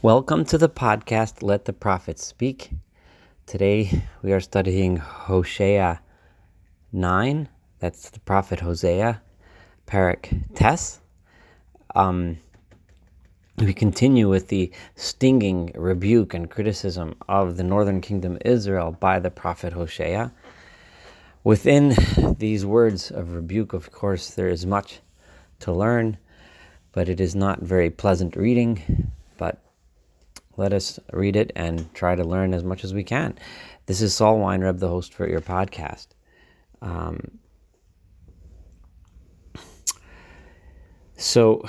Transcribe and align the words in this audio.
Welcome 0.00 0.44
to 0.44 0.58
the 0.58 0.68
podcast 0.68 1.42
Let 1.42 1.64
the 1.64 1.72
Prophets 1.72 2.24
Speak. 2.24 2.70
Today 3.46 4.04
we 4.22 4.32
are 4.32 4.38
studying 4.38 4.98
Hosea 4.98 6.00
9. 6.92 7.48
That's 7.80 8.08
the 8.10 8.20
prophet 8.20 8.60
Hosea, 8.60 9.20
Parak 9.88 10.54
Tes. 10.54 11.00
Um, 11.96 12.38
we 13.56 13.74
continue 13.74 14.28
with 14.28 14.46
the 14.46 14.70
stinging 14.94 15.72
rebuke 15.74 16.32
and 16.32 16.48
criticism 16.48 17.16
of 17.28 17.56
the 17.56 17.64
northern 17.64 18.00
kingdom 18.00 18.38
Israel 18.44 18.92
by 19.00 19.18
the 19.18 19.32
prophet 19.32 19.72
Hosea. 19.72 20.32
Within 21.42 21.96
these 22.38 22.64
words 22.64 23.10
of 23.10 23.32
rebuke, 23.32 23.72
of 23.72 23.90
course, 23.90 24.30
there 24.30 24.48
is 24.48 24.64
much 24.64 25.00
to 25.58 25.72
learn, 25.72 26.18
but 26.92 27.08
it 27.08 27.18
is 27.18 27.34
not 27.34 27.62
very 27.62 27.90
pleasant 27.90 28.36
reading. 28.36 29.10
But 29.38 29.60
let 30.58 30.72
us 30.72 30.98
read 31.12 31.36
it 31.36 31.52
and 31.54 31.92
try 31.94 32.16
to 32.16 32.24
learn 32.24 32.52
as 32.52 32.64
much 32.64 32.82
as 32.82 32.92
we 32.92 33.04
can. 33.04 33.38
This 33.86 34.02
is 34.02 34.12
Saul 34.12 34.40
Weinreb, 34.40 34.80
the 34.80 34.88
host 34.88 35.14
for 35.14 35.26
your 35.26 35.40
podcast. 35.40 36.08
Um, 36.82 37.38
so, 41.16 41.64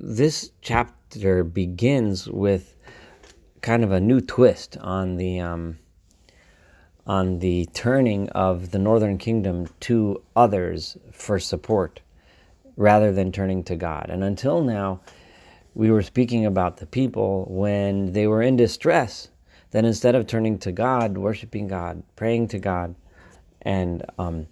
this 0.00 0.50
chapter 0.62 1.44
begins 1.44 2.26
with 2.26 2.74
kind 3.60 3.84
of 3.84 3.92
a 3.92 4.00
new 4.00 4.20
twist 4.22 4.78
on 4.78 5.16
the 5.16 5.40
um, 5.40 5.78
on 7.06 7.38
the 7.40 7.66
turning 7.74 8.30
of 8.30 8.70
the 8.70 8.78
northern 8.78 9.18
kingdom 9.18 9.68
to 9.80 10.22
others 10.34 10.96
for 11.12 11.38
support 11.38 12.00
rather 12.76 13.12
than 13.12 13.30
turning 13.30 13.62
to 13.64 13.76
God. 13.76 14.06
And 14.08 14.24
until 14.24 14.62
now, 14.62 15.00
we 15.76 15.90
were 15.90 16.02
speaking 16.02 16.46
about 16.46 16.78
the 16.78 16.86
people 16.86 17.44
when 17.50 18.14
they 18.14 18.26
were 18.26 18.40
in 18.40 18.56
distress, 18.56 19.28
that 19.72 19.84
instead 19.84 20.14
of 20.14 20.26
turning 20.26 20.58
to 20.58 20.72
God, 20.72 21.18
worshiping 21.18 21.68
God, 21.68 22.02
praying 22.16 22.48
to 22.48 22.58
God, 22.58 22.94
and 23.60 24.02
um, 24.18 24.46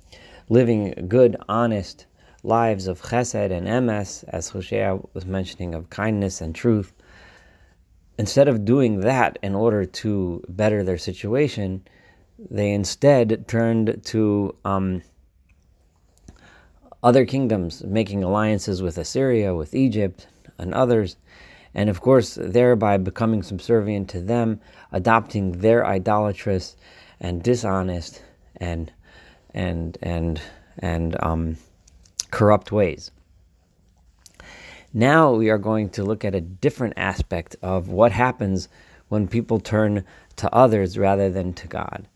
living 0.50 1.06
good, 1.08 1.34
honest 1.48 2.05
lives 2.42 2.86
of 2.86 3.00
chesed 3.00 3.50
and 3.50 3.66
emes, 3.66 4.22
as 4.28 4.50
Hosea 4.50 4.98
was 5.14 5.25
mentioning, 5.25 5.75
of 5.75 5.89
kindness 5.89 6.42
and 6.42 6.55
truth, 6.55 6.92
instead 8.19 8.47
of 8.47 8.66
doing 8.66 9.00
that 9.00 9.38
in 9.42 9.55
order 9.55 9.86
to 9.86 10.44
better 10.50 10.84
their 10.84 10.98
situation, 10.98 11.88
they 12.50 12.70
instead 12.70 13.48
turned 13.48 14.03
to 14.05 14.55
um, 14.66 15.00
other 17.03 17.25
kingdoms, 17.25 17.83
making 17.83 18.22
alliances 18.22 18.83
with 18.83 18.98
Assyria, 18.98 19.55
with 19.55 19.75
Egypt, 19.75 20.27
and 20.58 20.74
others, 20.74 21.16
and 21.74 21.91
of 21.91 22.00
course, 22.00 22.38
thereby 22.41 22.97
becoming 22.98 23.42
subservient 23.42 24.08
to 24.10 24.20
them, 24.20 24.60
adopting 24.92 25.52
their 25.52 25.84
idolatrous 25.86 26.77
and 27.20 27.42
dishonest 27.42 28.22
and 28.56 28.92
and 29.52 29.98
and 30.02 30.41
and 30.78 31.16
um, 31.22 31.56
corrupt 32.30 32.72
ways. 32.72 33.10
Now 34.92 35.32
we 35.32 35.50
are 35.50 35.58
going 35.58 35.88
to 35.91 36.05
look 36.05 36.25
at 36.25 36.34
a 36.34 36.41
different 36.41 36.94
aspect 36.97 37.56
of 37.62 37.88
what 37.88 38.12
happens 38.12 38.69
when 39.08 39.27
people 39.28 39.58
turn 39.60 40.05
to 40.36 40.55
others 40.55 40.97
rather 40.97 41.30
than 41.30 41.52
to 41.55 41.69
God. 41.69 42.08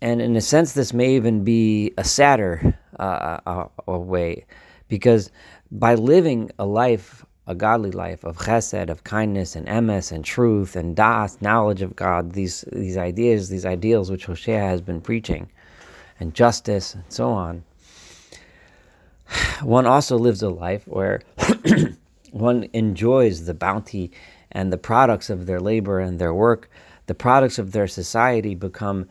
And 0.00 0.20
in 0.20 0.36
a 0.36 0.40
sense, 0.40 0.72
this 0.72 0.92
may 0.92 1.16
even 1.16 1.44
be 1.44 1.92
a 1.96 2.04
sadder 2.04 2.78
uh, 2.98 3.40
a, 3.46 3.68
a 3.88 3.98
way, 3.98 4.44
because 4.88 5.30
by 5.70 5.94
living 5.94 6.50
a 6.58 6.66
life 6.66 7.24
a 7.46 7.54
godly 7.54 7.92
life 7.92 8.24
of 8.24 8.38
chesed, 8.38 8.90
of 8.90 9.04
kindness 9.04 9.54
and 9.54 9.68
emes 9.68 10.10
and 10.10 10.24
truth 10.24 10.74
and 10.74 10.96
das, 10.96 11.40
knowledge 11.40 11.80
of 11.80 11.94
God, 11.94 12.32
these, 12.32 12.64
these 12.72 12.96
ideas, 12.96 13.48
these 13.48 13.64
ideals 13.64 14.10
which 14.10 14.26
Hosea 14.26 14.58
has 14.58 14.80
been 14.80 15.00
preaching, 15.00 15.48
and 16.18 16.34
justice 16.34 16.94
and 16.94 17.04
so 17.08 17.30
on. 17.30 17.62
One 19.62 19.86
also 19.86 20.18
lives 20.18 20.42
a 20.42 20.50
life 20.50 20.86
where 20.88 21.22
one 22.32 22.68
enjoys 22.72 23.44
the 23.44 23.54
bounty 23.54 24.10
and 24.52 24.72
the 24.72 24.78
products 24.78 25.30
of 25.30 25.46
their 25.46 25.60
labor 25.60 26.00
and 26.00 26.18
their 26.18 26.34
work, 26.34 26.68
the 27.06 27.14
products 27.14 27.58
of 27.58 27.72
their 27.72 27.86
society 27.86 28.54
become 28.54 29.08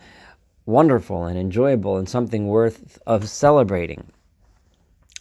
wonderful 0.65 1.25
and 1.25 1.37
enjoyable 1.37 1.97
and 1.97 2.09
something 2.09 2.47
worth 2.47 2.99
of 3.07 3.29
celebrating, 3.29 4.11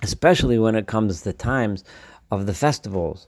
especially 0.02 0.58
when 0.58 0.74
it 0.74 0.86
comes 0.86 1.22
to 1.22 1.32
times 1.32 1.84
of 2.30 2.46
the 2.46 2.54
festivals 2.54 3.26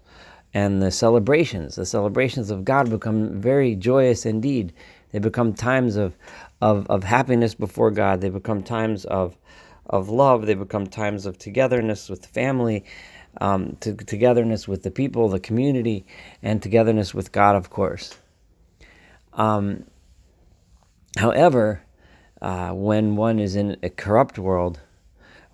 and 0.54 0.82
the 0.82 0.90
celebrations. 0.90 1.76
The 1.76 1.86
celebrations 1.86 2.50
of 2.50 2.64
God 2.64 2.90
become 2.90 3.40
very 3.40 3.74
joyous 3.74 4.26
indeed. 4.26 4.72
They 5.12 5.18
become 5.18 5.54
times 5.54 5.96
of, 5.96 6.16
of, 6.60 6.86
of 6.88 7.04
happiness 7.04 7.54
before 7.54 7.90
God. 7.90 8.20
They 8.20 8.30
become 8.30 8.62
times 8.62 9.04
of, 9.04 9.36
of 9.86 10.08
love. 10.08 10.46
They 10.46 10.54
become 10.54 10.86
times 10.86 11.26
of 11.26 11.38
togetherness 11.38 12.08
with 12.08 12.22
the 12.22 12.28
family, 12.28 12.84
um, 13.40 13.76
to, 13.80 13.94
togetherness 13.94 14.66
with 14.66 14.82
the 14.82 14.90
people, 14.90 15.28
the 15.28 15.40
community, 15.40 16.06
and 16.42 16.62
togetherness 16.62 17.14
with 17.14 17.32
God, 17.32 17.54
of 17.54 17.70
course. 17.70 18.16
Um, 19.34 19.84
however, 21.18 21.82
uh, 22.40 22.70
when 22.70 23.16
one 23.16 23.38
is 23.38 23.56
in 23.56 23.76
a 23.82 23.90
corrupt 23.90 24.38
world, 24.38 24.80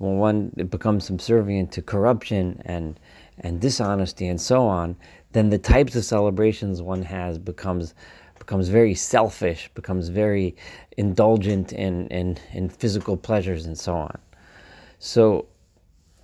when 0.03 0.19
one 0.19 0.49
becomes 0.69 1.05
subservient 1.05 1.71
to 1.71 1.81
corruption 1.81 2.61
and 2.65 2.99
and 3.39 3.61
dishonesty 3.61 4.27
and 4.27 4.41
so 4.41 4.67
on, 4.67 4.97
then 5.31 5.49
the 5.51 5.59
types 5.59 5.95
of 5.95 6.05
celebrations 6.05 6.83
one 6.83 7.03
has 7.03 7.39
becomes 7.39 7.95
becomes 8.41 8.69
very 8.69 8.97
selfish, 8.97 9.71
becomes 9.77 10.09
very 10.09 10.57
indulgent 10.97 11.73
in, 11.73 12.09
in, 12.09 12.37
in 12.53 12.69
physical 12.69 13.17
pleasures 13.17 13.67
and 13.67 13.79
so 13.79 13.95
on. 13.95 14.19
So 14.99 15.47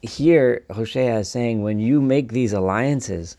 here 0.03 0.65
Hosea 0.72 1.21
is 1.21 1.28
saying 1.28 1.62
when 1.62 1.78
you 1.78 2.00
make 2.00 2.33
these 2.33 2.53
alliances 2.53 3.37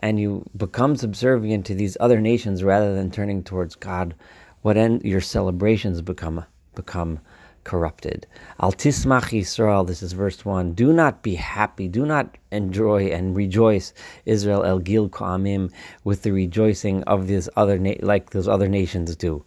and 0.00 0.18
you 0.18 0.44
become 0.56 0.96
subservient 0.96 1.64
to 1.66 1.74
these 1.76 1.96
other 2.00 2.20
nations 2.20 2.64
rather 2.64 2.96
than 2.96 3.12
turning 3.12 3.44
towards 3.44 3.76
God, 3.76 4.16
what 4.62 4.76
end 4.76 5.02
your 5.04 5.20
celebrations 5.20 6.02
become 6.02 6.44
become 6.74 7.20
corrupted. 7.64 8.26
Al 8.60 8.72
tismach 8.72 9.30
Yisrael, 9.30 9.86
this 9.86 10.02
is 10.02 10.12
verse 10.12 10.44
1. 10.44 10.72
Do 10.72 10.92
not 10.92 11.22
be 11.22 11.34
happy, 11.34 11.88
do 11.88 12.06
not 12.06 12.36
enjoy 12.50 13.06
and 13.06 13.36
rejoice, 13.36 13.92
Israel 14.24 14.64
el 14.64 14.78
gil 14.78 15.08
ka'amim, 15.08 15.70
with 16.04 16.22
the 16.22 16.32
rejoicing 16.32 17.02
of 17.04 17.26
these 17.26 17.48
other 17.56 17.78
na- 17.78 17.94
like 18.00 18.30
those 18.30 18.48
other 18.48 18.68
nations 18.68 19.14
do. 19.16 19.44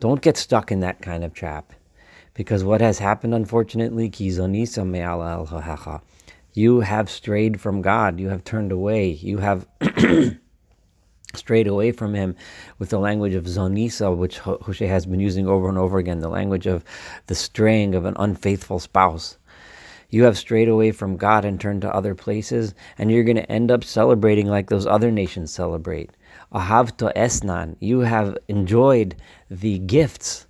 Don't 0.00 0.20
get 0.20 0.36
stuck 0.36 0.70
in 0.72 0.80
that 0.80 1.00
kind 1.00 1.24
of 1.24 1.32
trap. 1.32 1.72
Because 2.34 2.64
what 2.64 2.80
has 2.80 2.98
happened, 2.98 3.34
unfortunately, 3.34 4.10
Kizonisam 4.10 4.90
Meala 4.90 5.34
El 5.34 5.46
Hachachah, 5.46 6.02
you 6.52 6.80
have 6.80 7.08
strayed 7.08 7.60
from 7.60 7.80
God, 7.80 8.18
you 8.18 8.28
have 8.28 8.44
turned 8.44 8.72
away, 8.72 9.08
you 9.08 9.38
have 9.38 9.66
strayed 11.34 11.66
away 11.66 11.92
from 11.92 12.14
him 12.14 12.34
with 12.78 12.90
the 12.90 12.98
language 12.98 13.34
of 13.34 13.44
zonisa, 13.44 14.16
which 14.16 14.38
Hosea 14.38 14.88
has 14.88 15.06
been 15.06 15.20
using 15.20 15.46
over 15.46 15.68
and 15.68 15.78
over 15.78 15.98
again, 15.98 16.20
the 16.20 16.28
language 16.28 16.66
of 16.66 16.84
the 17.26 17.34
straying 17.34 17.94
of 17.94 18.04
an 18.04 18.14
unfaithful 18.18 18.78
spouse. 18.78 19.38
You 20.10 20.24
have 20.24 20.38
strayed 20.38 20.68
away 20.68 20.92
from 20.92 21.16
God 21.16 21.44
and 21.44 21.60
turned 21.60 21.82
to 21.82 21.94
other 21.94 22.14
places, 22.14 22.74
and 22.98 23.10
you're 23.10 23.24
going 23.24 23.36
to 23.36 23.50
end 23.50 23.70
up 23.70 23.82
celebrating 23.82 24.46
like 24.46 24.68
those 24.68 24.86
other 24.86 25.10
nations 25.10 25.52
celebrate. 25.52 26.10
Ahavto 26.52 27.12
esnan, 27.14 27.76
you 27.80 28.00
have 28.00 28.38
enjoyed 28.48 29.16
the 29.50 29.78
gifts 29.78 30.46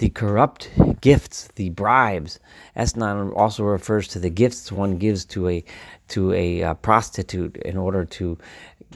the 0.00 0.08
corrupt 0.08 0.70
gifts, 1.02 1.48
the 1.56 1.68
bribes. 1.68 2.40
Esnan 2.74 3.36
also 3.36 3.64
refers 3.64 4.08
to 4.08 4.18
the 4.18 4.30
gifts 4.30 4.72
one 4.72 4.96
gives 4.96 5.26
to 5.26 5.46
a 5.46 5.62
to 6.08 6.32
a 6.32 6.62
uh, 6.62 6.74
prostitute 6.74 7.56
in 7.58 7.76
order 7.76 8.06
to 8.06 8.38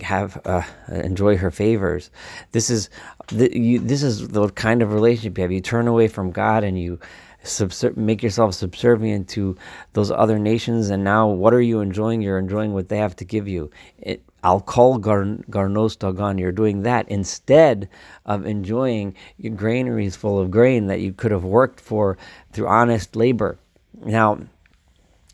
have 0.02 0.40
uh, 0.44 0.62
enjoy 0.88 1.36
her 1.36 1.50
favors. 1.50 2.10
This 2.52 2.70
is 2.70 2.90
the, 3.28 3.56
you, 3.56 3.78
this 3.78 4.02
is 4.02 4.28
the 4.28 4.48
kind 4.50 4.82
of 4.82 4.92
relationship 4.92 5.38
you 5.38 5.42
have. 5.42 5.52
You 5.52 5.60
turn 5.60 5.86
away 5.88 6.08
from 6.08 6.30
God 6.30 6.64
and 6.64 6.78
you 6.78 6.98
subser- 7.44 7.96
make 7.96 8.22
yourself 8.22 8.54
subservient 8.54 9.28
to 9.30 9.56
those 9.92 10.10
other 10.10 10.38
nations. 10.38 10.90
And 10.90 11.04
now, 11.04 11.28
what 11.28 11.54
are 11.54 11.60
you 11.60 11.80
enjoying? 11.80 12.22
You're 12.22 12.38
enjoying 12.38 12.72
what 12.72 12.88
they 12.88 12.98
have 12.98 13.16
to 13.16 13.24
give 13.24 13.46
you. 13.46 13.70
It, 13.98 14.22
I'll 14.42 14.60
call 14.60 14.98
gar- 14.98 15.38
garnos 15.50 15.96
dagan. 15.96 16.38
You're 16.38 16.52
doing 16.52 16.82
that 16.82 17.08
instead 17.08 17.88
of 18.26 18.46
enjoying 18.46 19.14
your 19.38 19.54
granaries 19.54 20.16
full 20.16 20.38
of 20.38 20.50
grain 20.50 20.86
that 20.88 21.00
you 21.00 21.12
could 21.12 21.30
have 21.30 21.44
worked 21.44 21.80
for 21.80 22.18
through 22.52 22.66
honest 22.68 23.16
labor. 23.16 23.58
Now, 24.04 24.38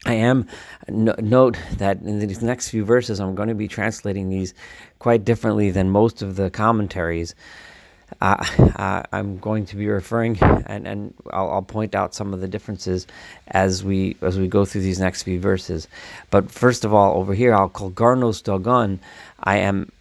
I 0.06 0.14
am 0.14 0.46
no, 0.88 1.14
note 1.18 1.58
that 1.76 2.00
in 2.00 2.20
these 2.20 2.42
next 2.42 2.70
few 2.70 2.84
verses, 2.84 3.20
I'm 3.20 3.34
going 3.34 3.50
to 3.50 3.54
be 3.54 3.68
translating 3.68 4.30
these 4.30 4.54
quite 4.98 5.24
differently 5.24 5.70
than 5.70 5.90
most 5.90 6.22
of 6.22 6.36
the 6.36 6.50
commentaries. 6.50 7.34
Uh, 8.20 8.44
uh, 8.76 9.02
I'm 9.12 9.38
going 9.38 9.66
to 9.66 9.76
be 9.76 9.86
referring, 9.88 10.38
and, 10.40 10.86
and 10.86 11.14
I'll, 11.32 11.50
I'll, 11.50 11.62
point 11.62 11.94
out 11.94 12.14
some 12.14 12.34
of 12.34 12.40
the 12.40 12.48
differences 12.48 13.06
as 13.48 13.84
we 13.84 14.16
as 14.20 14.38
we 14.38 14.48
go 14.48 14.64
through 14.64 14.80
these 14.80 14.98
next 14.98 15.22
few 15.22 15.38
verses. 15.38 15.86
But 16.30 16.50
first 16.50 16.84
of 16.84 16.92
all, 16.92 17.18
over 17.18 17.34
here, 17.34 17.54
I'll 17.54 17.68
call 17.68 17.90
Garnos 17.90 18.42
Dogon. 18.42 18.98
I 19.44 19.58
am 19.58 19.92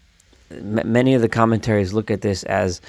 m- 0.49 0.91
many 0.91 1.13
of 1.13 1.21
the 1.21 1.29
commentaries 1.29 1.93
look 1.93 2.09
at 2.09 2.21
this 2.21 2.43
as 2.43 2.81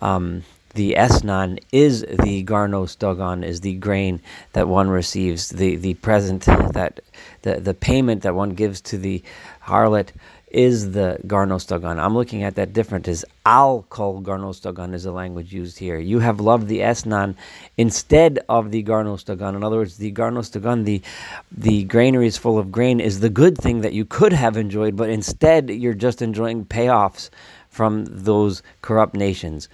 um, 0.00 0.44
the 0.78 0.94
esnan 0.96 1.58
is 1.72 2.02
the 2.02 2.44
garnos 2.44 2.96
dogon, 2.96 3.44
is 3.44 3.62
the 3.62 3.74
grain 3.74 4.20
that 4.52 4.68
one 4.68 4.88
receives, 4.88 5.48
the, 5.48 5.74
the 5.74 5.94
present 5.94 6.42
that 6.44 7.00
the, 7.42 7.58
the 7.60 7.74
payment 7.74 8.22
that 8.22 8.36
one 8.36 8.50
gives 8.50 8.80
to 8.80 8.96
the 8.96 9.20
harlot 9.64 10.10
is 10.52 10.92
the 10.92 11.18
garnos 11.26 11.66
dagan. 11.66 11.98
I'm 11.98 12.14
looking 12.14 12.44
at 12.44 12.54
that 12.54 12.72
different 12.72 13.08
as 13.08 13.24
al 13.44 13.86
kol 13.90 14.22
garnos 14.22 14.60
dagan 14.62 14.94
is 14.94 15.02
the 15.02 15.10
language 15.10 15.52
used 15.52 15.80
here. 15.80 15.98
You 15.98 16.20
have 16.20 16.38
loved 16.38 16.68
the 16.68 16.78
esnan 16.78 17.34
instead 17.76 18.38
of 18.48 18.70
the 18.70 18.84
garnos 18.84 19.24
dagan. 19.24 19.56
In 19.56 19.64
other 19.64 19.78
words, 19.78 19.96
the 19.96 20.12
garnos 20.12 20.56
dagan, 20.56 20.84
the 20.84 21.02
the 21.50 21.82
granary 21.84 22.28
is 22.28 22.38
full 22.38 22.56
of 22.56 22.70
grain, 22.70 23.00
is 23.00 23.18
the 23.18 23.28
good 23.28 23.58
thing 23.58 23.80
that 23.80 23.94
you 23.94 24.04
could 24.04 24.32
have 24.32 24.56
enjoyed, 24.56 24.94
but 24.96 25.10
instead 25.10 25.70
you're 25.70 25.92
just 25.92 26.22
enjoying 26.22 26.64
payoffs 26.64 27.30
from 27.68 28.04
those 28.06 28.62
corrupt 28.80 29.14
nations. 29.14 29.68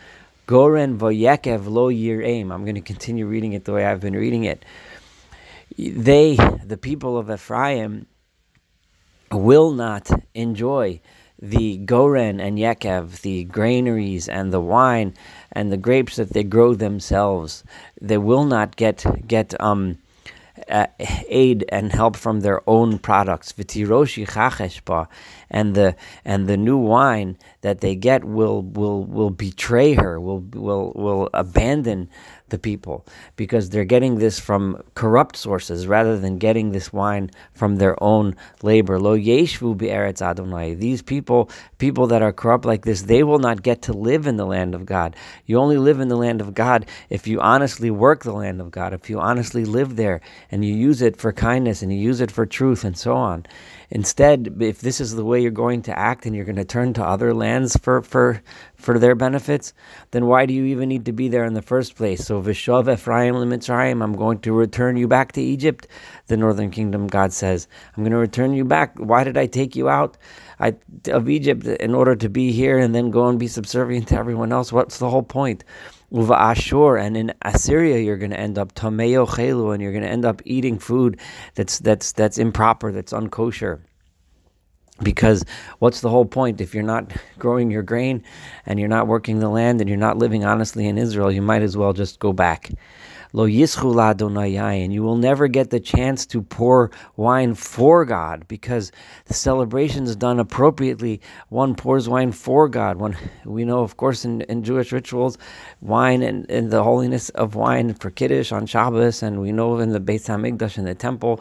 Goren 0.46 0.98
voyekev 0.98 1.66
lo 1.66 1.88
Yir 1.88 2.22
aim. 2.22 2.52
I'm 2.52 2.64
going 2.64 2.74
to 2.74 2.80
continue 2.80 3.26
reading 3.26 3.54
it 3.54 3.64
the 3.64 3.72
way 3.72 3.86
I've 3.86 4.00
been 4.00 4.14
reading 4.14 4.44
it. 4.44 4.64
They, 5.78 6.36
the 6.64 6.76
people 6.76 7.16
of 7.16 7.30
Ephraim, 7.30 8.06
will 9.32 9.72
not 9.72 10.10
enjoy 10.34 11.00
the 11.40 11.78
goren 11.78 12.40
and 12.40 12.58
yekev, 12.58 13.22
the 13.22 13.44
granaries 13.44 14.28
and 14.28 14.52
the 14.52 14.60
wine 14.60 15.14
and 15.52 15.72
the 15.72 15.76
grapes 15.76 16.16
that 16.16 16.32
they 16.32 16.44
grow 16.44 16.74
themselves. 16.74 17.64
They 18.00 18.18
will 18.18 18.44
not 18.44 18.76
get 18.76 19.04
get 19.26 19.58
um, 19.60 19.98
uh, 20.68 20.86
aid 21.28 21.64
and 21.68 21.92
help 21.92 22.16
from 22.16 22.40
their 22.40 22.62
own 22.68 22.98
products. 22.98 23.52
V'tiroshi 23.52 24.24
and 25.50 25.74
the 25.74 25.96
and 26.24 26.46
the 26.46 26.56
new 26.56 26.78
wine 26.78 27.36
that 27.62 27.80
they 27.80 27.94
get 27.94 28.24
will 28.24 28.62
will 28.62 29.04
will 29.04 29.30
betray 29.30 29.94
her. 29.94 30.20
Will 30.20 30.40
will 30.52 30.92
will 30.94 31.28
abandon 31.34 32.08
the 32.50 32.58
people 32.58 33.06
because 33.36 33.70
they're 33.70 33.84
getting 33.84 34.18
this 34.18 34.38
from 34.38 34.82
corrupt 34.94 35.36
sources 35.36 35.86
rather 35.86 36.18
than 36.18 36.36
getting 36.36 36.72
this 36.72 36.92
wine 36.92 37.30
from 37.54 37.76
their 37.76 38.00
own 38.02 38.36
labor. 38.62 39.00
Lo 39.00 39.16
yeshvu 39.16 39.76
be'eretz 39.76 40.20
Adonai. 40.20 40.74
These 40.74 41.00
people, 41.00 41.50
people 41.78 42.06
that 42.08 42.22
are 42.22 42.32
corrupt 42.32 42.66
like 42.66 42.84
this, 42.84 43.02
they 43.02 43.22
will 43.22 43.38
not 43.38 43.62
get 43.62 43.82
to 43.82 43.92
live 43.92 44.26
in 44.26 44.36
the 44.36 44.44
land 44.44 44.74
of 44.74 44.84
God. 44.84 45.16
You 45.46 45.58
only 45.58 45.78
live 45.78 46.00
in 46.00 46.08
the 46.08 46.16
land 46.16 46.40
of 46.40 46.52
God 46.54 46.86
if 47.08 47.26
you 47.26 47.40
honestly 47.40 47.90
work 47.90 48.24
the 48.24 48.32
land 48.32 48.60
of 48.60 48.70
God, 48.70 48.92
if 48.92 49.08
you 49.08 49.20
honestly 49.20 49.64
live 49.64 49.96
there 49.96 50.20
and 50.50 50.64
you 50.64 50.74
use 50.74 51.00
it 51.00 51.16
for 51.16 51.32
kindness 51.32 51.80
and 51.82 51.92
you 51.92 51.98
use 51.98 52.20
it 52.20 52.30
for 52.30 52.44
truth 52.44 52.84
and 52.84 52.96
so 52.96 53.14
on. 53.14 53.46
Instead, 53.90 54.56
if 54.60 54.80
this 54.80 55.00
is 55.00 55.14
the 55.14 55.24
way 55.24 55.40
you're 55.40 55.50
going 55.50 55.82
to 55.82 55.98
act 55.98 56.26
and 56.26 56.34
you're 56.34 56.44
going 56.44 56.56
to 56.56 56.64
turn 56.64 56.92
to 56.94 57.04
other 57.04 57.34
lands 57.34 57.76
for, 57.76 58.02
for, 58.02 58.42
for 58.76 58.98
their 58.98 59.14
benefits, 59.14 59.72
then 60.10 60.26
why 60.26 60.46
do 60.46 60.54
you 60.54 60.64
even 60.64 60.88
need 60.88 61.04
to 61.04 61.12
be 61.12 61.28
there 61.28 61.44
in 61.44 61.54
the 61.54 61.62
first 61.62 61.96
place? 61.96 62.24
So, 62.24 62.42
Vishav 62.42 62.92
Ephraim 62.92 63.34
Limitzrayim, 63.34 64.02
I'm 64.02 64.14
going 64.16 64.38
to 64.40 64.52
return 64.52 64.96
you 64.96 65.08
back 65.08 65.32
to 65.32 65.42
Egypt. 65.42 65.86
The 66.26 66.36
northern 66.36 66.70
kingdom, 66.70 67.06
God 67.06 67.32
says, 67.32 67.68
I'm 67.96 68.02
going 68.02 68.12
to 68.12 68.18
return 68.18 68.54
you 68.54 68.64
back. 68.64 68.96
Why 68.98 69.24
did 69.24 69.36
I 69.36 69.46
take 69.46 69.76
you 69.76 69.88
out 69.88 70.16
I, 70.58 70.74
of 71.08 71.28
Egypt 71.28 71.66
in 71.66 71.94
order 71.94 72.16
to 72.16 72.28
be 72.28 72.52
here 72.52 72.78
and 72.78 72.94
then 72.94 73.10
go 73.10 73.28
and 73.28 73.38
be 73.38 73.48
subservient 73.48 74.08
to 74.08 74.16
everyone 74.16 74.52
else? 74.52 74.72
What's 74.72 74.98
the 74.98 75.10
whole 75.10 75.22
point? 75.22 75.64
Uva 76.14 76.34
Ashur, 76.34 76.96
and 76.96 77.16
in 77.16 77.34
Assyria 77.42 77.98
you're 77.98 78.16
going 78.16 78.30
to 78.30 78.38
end 78.38 78.56
up 78.56 78.74
Tomeo 78.74 79.26
Chelu, 79.26 79.74
and 79.74 79.82
you're 79.82 79.90
going 79.90 80.04
to 80.04 80.08
end 80.08 80.24
up 80.24 80.40
eating 80.44 80.78
food 80.78 81.18
that's 81.56 81.80
that's 81.80 82.12
that's 82.12 82.38
improper, 82.38 82.92
that's 82.92 83.12
unkosher. 83.12 83.80
Because 85.02 85.44
what's 85.80 86.02
the 86.02 86.08
whole 86.08 86.24
point 86.24 86.60
if 86.60 86.72
you're 86.72 86.84
not 86.84 87.10
growing 87.36 87.68
your 87.68 87.82
grain 87.82 88.22
and 88.64 88.78
you're 88.78 88.88
not 88.88 89.08
working 89.08 89.40
the 89.40 89.48
land 89.48 89.80
and 89.80 89.90
you're 89.90 89.98
not 89.98 90.18
living 90.18 90.44
honestly 90.44 90.86
in 90.86 90.98
Israel? 90.98 91.32
You 91.32 91.42
might 91.42 91.62
as 91.62 91.76
well 91.76 91.92
just 91.92 92.20
go 92.20 92.32
back. 92.32 92.70
Lo 93.36 93.46
and 93.46 94.92
you 94.92 95.02
will 95.02 95.16
never 95.16 95.48
get 95.48 95.70
the 95.70 95.80
chance 95.80 96.24
to 96.24 96.40
pour 96.40 96.92
wine 97.16 97.52
for 97.52 98.04
God 98.04 98.46
because 98.46 98.92
the 99.24 99.34
celebration 99.34 100.04
is 100.04 100.14
done 100.14 100.38
appropriately. 100.38 101.20
One 101.48 101.74
pours 101.74 102.08
wine 102.08 102.30
for 102.30 102.68
God. 102.68 102.96
One 102.98 103.16
we 103.44 103.64
know, 103.64 103.80
of 103.80 103.96
course, 103.96 104.24
in, 104.24 104.42
in 104.42 104.62
Jewish 104.62 104.92
rituals, 104.92 105.36
wine 105.80 106.22
and, 106.22 106.48
and 106.48 106.70
the 106.70 106.84
holiness 106.84 107.28
of 107.30 107.56
wine 107.56 107.94
for 107.94 108.08
Kiddush 108.12 108.52
on 108.52 108.66
Shabbos, 108.66 109.20
and 109.20 109.40
we 109.40 109.50
know 109.50 109.80
in 109.80 109.88
the 109.88 109.98
Beit 109.98 110.22
Hamikdash 110.22 110.78
in 110.78 110.84
the 110.84 110.94
temple, 110.94 111.40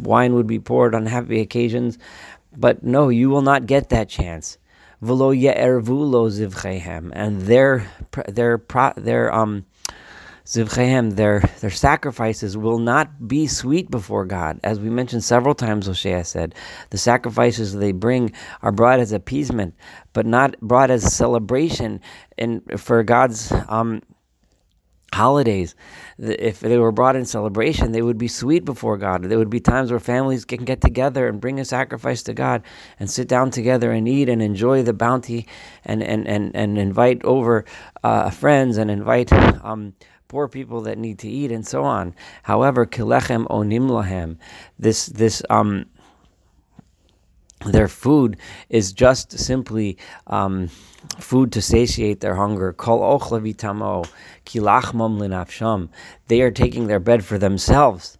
wine 0.00 0.32
would 0.32 0.46
be 0.46 0.58
poured 0.58 0.94
on 0.94 1.04
happy 1.04 1.42
occasions. 1.42 1.98
But 2.56 2.82
no, 2.84 3.10
you 3.10 3.28
will 3.28 3.42
not 3.42 3.66
get 3.66 3.90
that 3.90 4.08
chance. 4.08 4.56
And 7.12 7.42
their 7.42 7.86
their 8.28 8.62
their 8.96 9.34
um 9.34 9.66
Zivchehem, 10.46 11.16
their 11.16 11.40
their 11.60 11.70
sacrifices 11.70 12.56
will 12.56 12.78
not 12.78 13.26
be 13.26 13.46
sweet 13.46 13.90
before 13.90 14.26
God. 14.26 14.60
As 14.62 14.78
we 14.78 14.90
mentioned 14.90 15.24
several 15.24 15.54
times, 15.54 15.86
Hosea 15.86 16.24
said, 16.24 16.54
the 16.90 16.98
sacrifices 16.98 17.74
they 17.74 17.92
bring 17.92 18.32
are 18.60 18.72
brought 18.72 19.00
as 19.00 19.12
appeasement, 19.12 19.74
but 20.12 20.26
not 20.26 20.60
brought 20.60 20.90
as 20.90 21.14
celebration 21.14 22.00
and 22.36 22.60
for 22.78 23.02
God's 23.02 23.52
um, 23.68 24.02
holidays. 25.14 25.74
If 26.18 26.60
they 26.60 26.76
were 26.76 26.92
brought 26.92 27.16
in 27.16 27.24
celebration, 27.24 27.92
they 27.92 28.02
would 28.02 28.18
be 28.18 28.28
sweet 28.28 28.64
before 28.64 28.98
God. 28.98 29.22
There 29.22 29.38
would 29.38 29.48
be 29.48 29.60
times 29.60 29.90
where 29.90 30.00
families 30.00 30.44
can 30.44 30.64
get 30.64 30.80
together 30.80 31.26
and 31.26 31.40
bring 31.40 31.58
a 31.58 31.64
sacrifice 31.64 32.22
to 32.24 32.34
God 32.34 32.62
and 33.00 33.10
sit 33.10 33.28
down 33.28 33.50
together 33.50 33.92
and 33.92 34.06
eat 34.06 34.28
and 34.28 34.42
enjoy 34.42 34.82
the 34.82 34.92
bounty 34.92 35.46
and, 35.84 36.02
and, 36.02 36.26
and, 36.28 36.54
and 36.54 36.76
invite 36.76 37.24
over 37.24 37.64
uh, 38.02 38.28
friends 38.30 38.76
and 38.76 38.90
invite 38.90 39.32
um, 39.32 39.94
poor 40.28 40.48
people 40.48 40.82
that 40.82 40.98
need 40.98 41.18
to 41.20 41.28
eat, 41.28 41.50
and 41.52 41.66
so 41.66 41.84
on. 41.84 42.14
However, 42.42 42.86
kilechem 42.86 43.46
onim 43.48 43.88
lahem, 43.88 44.36
this 44.78 45.06
this 45.06 45.42
um 45.50 45.86
their 47.66 47.88
food 47.88 48.36
is 48.68 48.92
just 48.92 49.38
simply 49.38 49.96
um, 50.26 50.68
food 51.18 51.52
to 51.52 51.62
satiate 51.62 52.20
their 52.20 52.34
hunger. 52.34 52.72
Kol 52.72 53.00
ochlavitamo 53.00 54.06
kilachmam 54.44 55.18
linafsham. 55.18 55.88
They 56.28 56.42
are 56.42 56.50
taking 56.50 56.86
their 56.86 57.00
bed 57.00 57.24
for 57.24 57.38
themselves. 57.38 58.18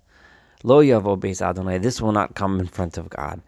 Lo 0.62 0.82
yavo 0.82 1.18
beis 1.18 1.42
Adonai. 1.42 1.78
This 1.78 2.00
will 2.00 2.12
not 2.12 2.34
come 2.34 2.58
in 2.58 2.66
front 2.66 2.96
of 2.96 3.10
God. 3.10 3.42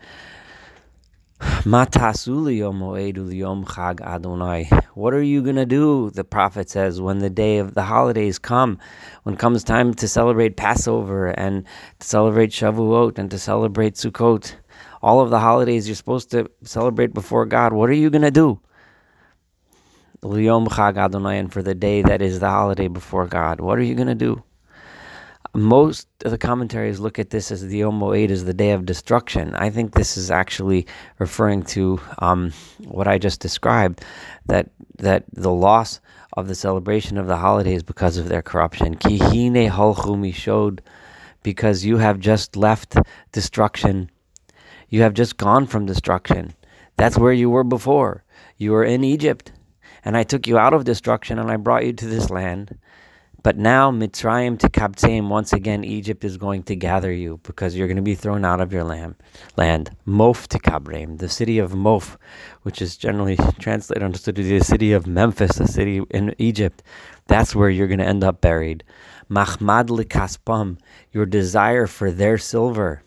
What 4.94 5.12
are 5.12 5.22
you 5.22 5.42
going 5.42 5.56
to 5.56 5.66
do, 5.66 6.10
the 6.10 6.24
prophet 6.24 6.70
says, 6.70 7.00
when 7.00 7.18
the 7.18 7.28
day 7.28 7.58
of 7.58 7.74
the 7.74 7.82
holidays 7.82 8.38
come, 8.38 8.78
when 9.24 9.36
comes 9.36 9.62
time 9.62 9.92
to 9.94 10.08
celebrate 10.08 10.56
Passover 10.56 11.28
and 11.28 11.66
to 11.98 12.06
celebrate 12.06 12.50
Shavuot 12.50 13.18
and 13.18 13.30
to 13.30 13.38
celebrate 13.38 13.94
Sukkot, 13.94 14.54
all 15.02 15.20
of 15.20 15.30
the 15.30 15.40
holidays 15.40 15.86
you're 15.86 15.96
supposed 15.96 16.30
to 16.30 16.50
celebrate 16.62 17.12
before 17.12 17.44
God, 17.44 17.72
what 17.72 17.90
are 17.90 17.94
you 17.94 18.10
going 18.10 18.22
to 18.22 18.30
do? 18.30 18.60
and 20.22 21.52
for 21.52 21.62
the 21.62 21.74
day 21.74 22.02
that 22.02 22.22
is 22.22 22.40
the 22.40 22.48
holiday 22.48 22.88
before 22.88 23.26
God, 23.26 23.60
what 23.60 23.78
are 23.78 23.82
you 23.82 23.94
going 23.94 24.08
to 24.08 24.14
do? 24.14 24.42
Most 25.54 26.08
of 26.24 26.30
the 26.30 26.38
commentaries 26.38 27.00
look 27.00 27.18
at 27.18 27.30
this 27.30 27.50
as 27.50 27.66
the 27.66 27.78
Yom 27.78 28.00
Moed 28.00 28.30
as 28.30 28.44
the 28.44 28.54
day 28.54 28.72
of 28.72 28.86
destruction. 28.86 29.54
I 29.54 29.70
think 29.70 29.92
this 29.94 30.16
is 30.16 30.30
actually 30.30 30.86
referring 31.18 31.62
to 31.64 32.00
um, 32.18 32.52
what 32.84 33.08
I 33.08 33.18
just 33.18 33.40
described 33.40 34.04
that 34.46 34.70
that 34.98 35.24
the 35.32 35.52
loss 35.52 36.00
of 36.32 36.48
the 36.48 36.54
celebration 36.54 37.18
of 37.18 37.26
the 37.26 37.36
holidays 37.36 37.82
because 37.82 38.16
of 38.16 38.28
their 38.28 38.42
corruption. 38.42 38.94
Kihine 38.96 39.70
halchumi 39.70 40.34
showed 40.34 40.82
because 41.42 41.84
you 41.84 41.98
have 41.98 42.18
just 42.18 42.56
left 42.56 42.96
destruction. 43.32 44.10
You 44.88 45.02
have 45.02 45.14
just 45.14 45.36
gone 45.36 45.66
from 45.66 45.86
destruction. 45.86 46.54
That's 46.96 47.18
where 47.18 47.32
you 47.32 47.50
were 47.50 47.64
before. 47.64 48.24
You 48.56 48.72
were 48.72 48.84
in 48.84 49.04
Egypt, 49.04 49.52
and 50.04 50.16
I 50.16 50.22
took 50.22 50.46
you 50.46 50.58
out 50.58 50.74
of 50.74 50.84
destruction 50.84 51.38
and 51.38 51.50
I 51.50 51.56
brought 51.56 51.84
you 51.84 51.92
to 51.92 52.06
this 52.06 52.30
land. 52.30 52.78
But 53.46 53.56
now 53.56 53.92
Mitzrayim 53.92 54.58
to 54.58 54.68
Kabtzeim, 54.68 55.28
once 55.28 55.52
again, 55.52 55.84
Egypt 55.84 56.24
is 56.24 56.36
going 56.36 56.64
to 56.64 56.74
gather 56.74 57.12
you 57.12 57.38
because 57.44 57.76
you're 57.76 57.86
going 57.86 57.94
to 57.96 58.02
be 58.02 58.16
thrown 58.16 58.44
out 58.44 58.60
of 58.60 58.72
your 58.72 58.82
land. 58.82 59.14
Mof 59.56 60.48
to 60.48 60.58
Kabreim, 60.58 61.18
the 61.18 61.28
city 61.28 61.60
of 61.60 61.70
Mof, 61.70 62.16
which 62.62 62.82
is 62.82 62.96
generally 62.96 63.36
translated 63.60 64.02
understood 64.02 64.34
to 64.34 64.42
be 64.42 64.58
the 64.58 64.64
city 64.64 64.90
of 64.92 65.06
Memphis, 65.06 65.58
the 65.58 65.68
city 65.68 66.02
in 66.10 66.34
Egypt. 66.38 66.82
That's 67.28 67.54
where 67.54 67.70
you're 67.70 67.86
going 67.86 68.00
to 68.00 68.04
end 68.04 68.24
up 68.24 68.40
buried. 68.40 68.82
Mahmad 69.28 69.90
likaspam, 69.90 70.78
your 71.12 71.24
desire 71.24 71.86
for 71.86 72.10
their 72.10 72.38
silver 72.38 73.04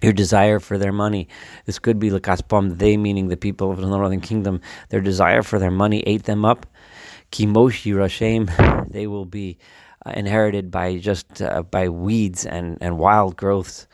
your 0.00 0.12
desire 0.12 0.60
for 0.60 0.78
their 0.78 0.92
money. 0.92 1.26
This 1.66 1.80
could 1.80 1.98
be 1.98 2.10
likaspam, 2.10 2.78
they 2.78 2.96
meaning 2.96 3.28
the 3.28 3.36
people 3.36 3.72
of 3.72 3.78
the 3.80 3.86
northern 3.86 4.20
kingdom. 4.20 4.60
Their 4.90 5.00
desire 5.00 5.42
for 5.42 5.58
their 5.58 5.72
money 5.72 6.04
ate 6.06 6.22
them 6.22 6.44
up. 6.44 6.66
Kimosh 7.32 7.84
yirashem, 7.84 8.77
they 8.90 9.06
will 9.06 9.24
be 9.24 9.58
uh, 10.06 10.10
inherited 10.10 10.70
by 10.70 10.98
just 10.98 11.42
uh, 11.42 11.62
by 11.62 11.88
weeds 11.88 12.46
and, 12.46 12.78
and 12.80 12.98
wild 12.98 13.36
growths. 13.36 13.86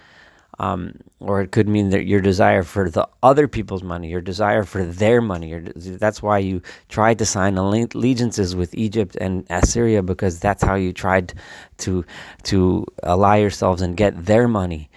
Um, 0.60 1.00
or 1.18 1.40
it 1.40 1.50
could 1.50 1.68
mean 1.68 1.90
that 1.90 2.04
your 2.04 2.20
desire 2.20 2.62
for 2.62 2.88
the 2.88 3.08
other 3.24 3.48
people's 3.48 3.82
money, 3.82 4.08
your 4.08 4.20
desire 4.20 4.62
for 4.62 4.84
their 4.84 5.20
money. 5.20 5.48
Your, 5.48 5.62
that's 5.62 6.22
why 6.22 6.38
you 6.38 6.62
tried 6.88 7.18
to 7.18 7.26
sign 7.26 7.58
allegiances 7.58 8.54
with 8.54 8.72
Egypt 8.74 9.16
and 9.20 9.44
Assyria 9.50 10.00
because 10.02 10.38
that's 10.38 10.62
how 10.62 10.76
you 10.76 10.92
tried 10.92 11.34
to 11.78 12.04
to 12.44 12.86
ally 13.02 13.38
yourselves 13.38 13.82
and 13.82 13.96
get 13.96 14.26
their 14.26 14.46
money. 14.46 14.90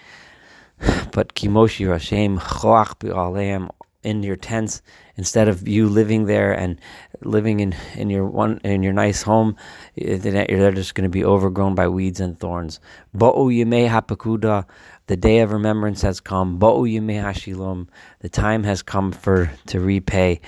But 1.10 1.34
Kimoshi 1.34 1.86
Rashem 1.86 2.38
Choach 2.38 3.70
in 4.04 4.22
your 4.22 4.36
tents 4.36 4.80
instead 5.16 5.48
of 5.48 5.66
you 5.66 5.88
living 5.88 6.26
there 6.26 6.52
and 6.52 6.80
living 7.22 7.60
in, 7.60 7.74
in 7.94 8.10
your 8.10 8.26
one 8.26 8.60
in 8.64 8.82
your 8.82 8.92
nice 8.92 9.22
home, 9.22 9.56
they're 9.96 10.72
just 10.72 10.94
going 10.94 11.04
to 11.04 11.10
be 11.10 11.24
overgrown 11.24 11.74
by 11.74 11.88
weeds 11.88 12.20
and 12.20 12.38
thorns. 12.38 12.80
Hapakuda, 13.14 14.64
the 15.06 15.16
day 15.16 15.40
of 15.40 15.52
remembrance 15.52 16.02
has 16.02 16.20
come. 16.20 16.58
Hashilom, 16.58 17.88
the 18.20 18.28
time 18.28 18.64
has 18.64 18.82
come 18.82 19.12
for 19.12 19.50
to 19.66 19.80
repay 19.80 20.40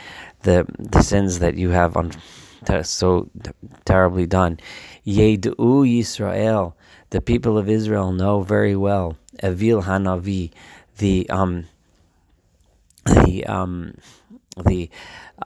the 0.43 0.67
the 0.79 1.03
sins 1.03 1.39
that 1.41 1.57
you 1.57 1.71
have 1.71 1.97
on 1.97 2.13
so 2.83 3.31
terribly 3.85 4.27
done. 4.27 4.59
Yedu 5.07 5.55
Yisrael, 5.57 6.75
the 7.11 7.21
people 7.21 7.59
of 7.59 7.69
Israel 7.69 8.13
know 8.13 8.43
very 8.43 8.77
well. 8.77 9.17
Evil 9.43 9.83
Hanavi, 9.83 10.51
the 10.99 11.29
um 11.31 11.67
the 13.07 13.47
um 13.47 13.95
the 14.65 14.91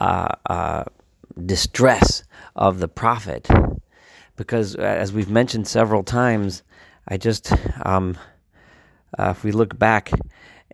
uh, 0.01 0.35
uh, 0.47 0.85
distress 1.43 2.25
of 2.57 2.79
the 2.79 2.89
prophet, 2.89 3.49
because 4.37 4.77
uh, 4.77 4.81
as 4.81 5.13
we've 5.13 5.31
mentioned 5.31 5.67
several 5.67 6.03
times, 6.03 6.63
I 7.09 7.17
just 7.17 7.53
um, 7.85 8.17
uh, 9.19 9.31
if 9.31 9.45
we 9.45 9.53
look 9.53 9.79
back 9.79 10.11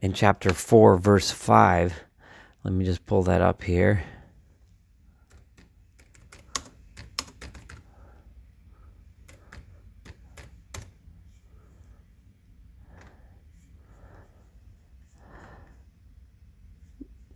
in 0.02 0.12
chapter 0.12 0.52
four, 0.52 0.96
verse 0.96 1.30
five, 1.30 1.94
let 2.64 2.74
me 2.74 2.84
just 2.84 3.06
pull 3.06 3.22
that 3.24 3.40
up 3.40 3.62
here. 3.62 4.04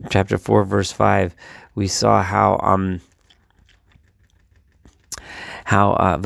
chapter 0.09 0.37
4 0.37 0.63
verse 0.63 0.91
5 0.91 1.35
we 1.73 1.87
saw 1.87 2.21
how 2.23 2.59
um 2.61 3.01
how 5.75 5.91
uh, 5.93 6.17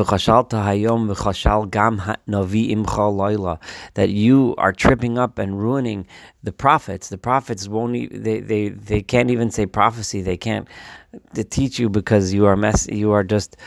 that 3.96 4.10
you 4.10 4.56
are 4.58 4.74
tripping 4.74 5.18
up 5.18 5.40
and 5.40 5.60
ruining 5.60 6.06
the 6.44 6.52
prophets. 6.52 7.10
The 7.10 7.18
prophets 7.18 7.68
won't. 7.68 7.94
They 8.28 8.40
they 8.42 8.70
they 8.70 9.02
can't 9.02 9.32
even 9.32 9.50
say 9.52 9.66
prophecy. 9.66 10.22
They 10.22 10.38
can't 10.38 10.68
teach 11.50 11.80
you 11.80 11.90
because 11.90 12.34
you 12.34 12.46
are 12.46 12.56
mess. 12.56 12.88
You 12.88 13.12
are 13.12 13.24
just. 13.24 13.58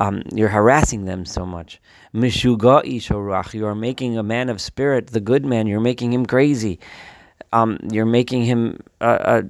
Um, 0.00 0.22
you're 0.34 0.48
harassing 0.48 1.04
them 1.04 1.24
so 1.24 1.46
much. 1.46 1.80
You 2.12 3.66
are 3.66 3.74
making 3.88 4.18
a 4.18 4.22
man 4.24 4.48
of 4.48 4.60
spirit, 4.60 5.06
the 5.08 5.20
good 5.20 5.44
man. 5.44 5.68
You're 5.68 5.80
making 5.92 6.12
him 6.12 6.26
crazy. 6.26 6.80
Um, 7.52 7.78
you're 7.92 8.12
making 8.20 8.44
him 8.44 8.80
uh, 9.00 9.18
uh, 9.32 9.42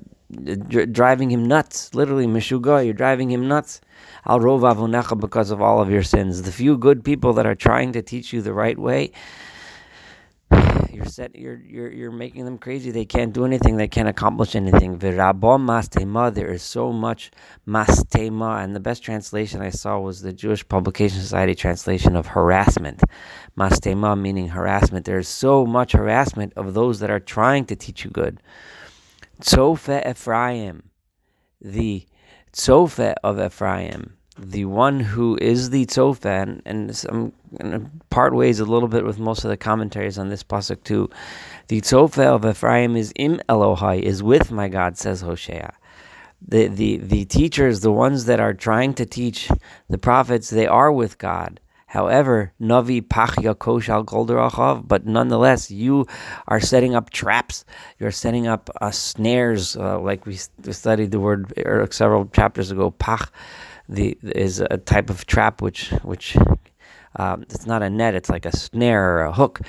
driving 0.93 1.31
him 1.31 1.45
nuts. 1.45 1.95
Literally, 1.95 2.27
Meshuga, 2.27 2.85
you're 2.85 2.95
driving 2.95 3.31
him 3.31 3.49
nuts. 3.49 3.81
Al 4.27 4.41
rov 4.41 5.21
because 5.21 5.51
of 5.51 5.61
all 5.61 5.81
of 5.81 5.91
your 5.91 6.03
sins. 6.03 6.43
The 6.43 6.53
few 6.53 6.79
good 6.79 7.05
people 7.05 7.33
that 7.35 7.47
are 7.47 7.55
trying 7.55 7.93
to 7.93 8.03
teach 8.03 8.33
you 8.33 8.41
the 8.41 8.53
right 8.53 8.79
way, 8.79 9.13
you're 10.93 11.05
set. 11.07 11.35
You're 11.37 11.61
you're 11.67 11.93
you're 11.93 12.13
making 12.13 12.45
them 12.45 12.59
crazy. 12.59 12.91
They 12.91 13.05
can't 13.05 13.33
do 13.33 13.45
anything. 13.45 13.77
They 13.77 13.89
can't 13.89 14.09
accomplish 14.09 14.55
anything. 14.55 14.99
Mastema. 14.99 16.33
There 16.33 16.53
is 16.53 16.63
so 16.63 16.93
much 16.93 17.31
mastema, 17.67 18.63
and 18.63 18.75
the 18.75 18.81
best 18.81 19.03
translation 19.03 19.61
I 19.61 19.71
saw 19.71 19.99
was 19.99 20.23
the 20.23 20.33
Jewish 20.33 20.67
Publication 20.67 21.21
Society 21.21 21.55
translation 21.55 22.17
of 22.17 22.27
harassment. 22.29 23.03
Mastema 23.59 24.19
meaning 24.19 24.49
harassment. 24.49 25.05
There 25.05 25.19
is 25.19 25.29
so 25.29 25.67
much 25.67 25.93
harassment 25.93 26.53
of 26.57 26.75
those 26.75 27.01
that 27.01 27.11
are 27.11 27.21
trying 27.21 27.65
to 27.67 27.77
teach 27.77 28.05
you 28.05 28.11
good. 28.11 28.41
Tzofa 29.41 30.09
Ephraim, 30.09 30.91
the 31.61 32.07
Tzofa 32.53 33.15
of 33.25 33.41
Ephraim, 33.41 34.17
the 34.39 34.65
one 34.65 35.01
who 35.01 35.39
is 35.41 35.71
the 35.71 35.87
Tzofa, 35.87 36.43
and, 36.43 36.63
and 36.65 36.97
some 36.97 37.33
um, 37.61 37.73
in 37.73 38.01
part 38.11 38.35
ways 38.35 38.61
a 38.61 38.65
little 38.65 38.89
bit 38.89 39.05
with 39.05 39.19
most 39.19 39.45
of 39.45 39.51
the 39.51 39.57
commentaries 39.57 40.19
on 40.19 40.29
this 40.29 40.43
pasuk 40.43 40.83
too. 40.85 41.11
The 41.69 41.81
Tzofa 41.81 42.27
of 42.27 42.45
Ephraim 42.45 42.97
is 42.97 43.13
im 43.17 43.41
Elohai, 43.49 44.01
is 44.01 44.23
with 44.23 44.51
my 44.51 44.69
God, 44.69 44.97
says 44.97 45.21
Hosea. 45.21 45.75
The, 46.47 46.67
the, 46.67 46.97
the 46.97 47.25
teachers, 47.27 47.81
the 47.81 47.93
ones 47.93 48.25
that 48.25 48.41
are 48.41 48.55
trying 48.55 48.95
to 48.95 49.07
teach 49.07 49.49
the 49.89 49.99
prophets, 49.99 50.51
they 50.51 50.67
are 50.67 50.91
with 50.91 51.19
God. 51.19 51.61
However, 51.93 52.55
Navi 52.59 53.03
Pachya 53.03 53.55
Koshal 53.55 54.07
Golderachav, 54.07 54.89
but 54.89 55.05
nonetheless, 55.05 55.71
you 55.71 56.07
are 56.49 56.59
setting 56.59 56.95
up 56.95 57.11
traps. 57.11 57.67
You're 57.99 58.11
setting 58.11 58.47
up 58.47 58.71
uh, 58.81 58.91
snares, 58.91 59.77
uh, 59.77 60.01
like 60.01 60.25
we 60.25 60.37
studied 60.37 61.11
the 61.11 61.21
word 61.21 61.53
er, 61.59 61.87
several 61.91 62.25
chapters 62.33 62.71
ago. 62.71 62.93
Pach 62.93 63.31
the, 63.91 64.17
is 64.23 64.61
a 64.61 64.79
type 64.79 65.11
of 65.11 65.27
trap 65.27 65.61
which 65.61 65.91
which 66.03 66.35
um, 67.17 67.43
it's 67.43 67.67
not 67.67 67.83
a 67.83 67.91
net; 67.91 68.15
it's 68.15 68.31
like 68.31 68.47
a 68.47 68.57
snare 68.57 69.19
or 69.19 69.23
a 69.25 69.33
hook. 69.33 69.61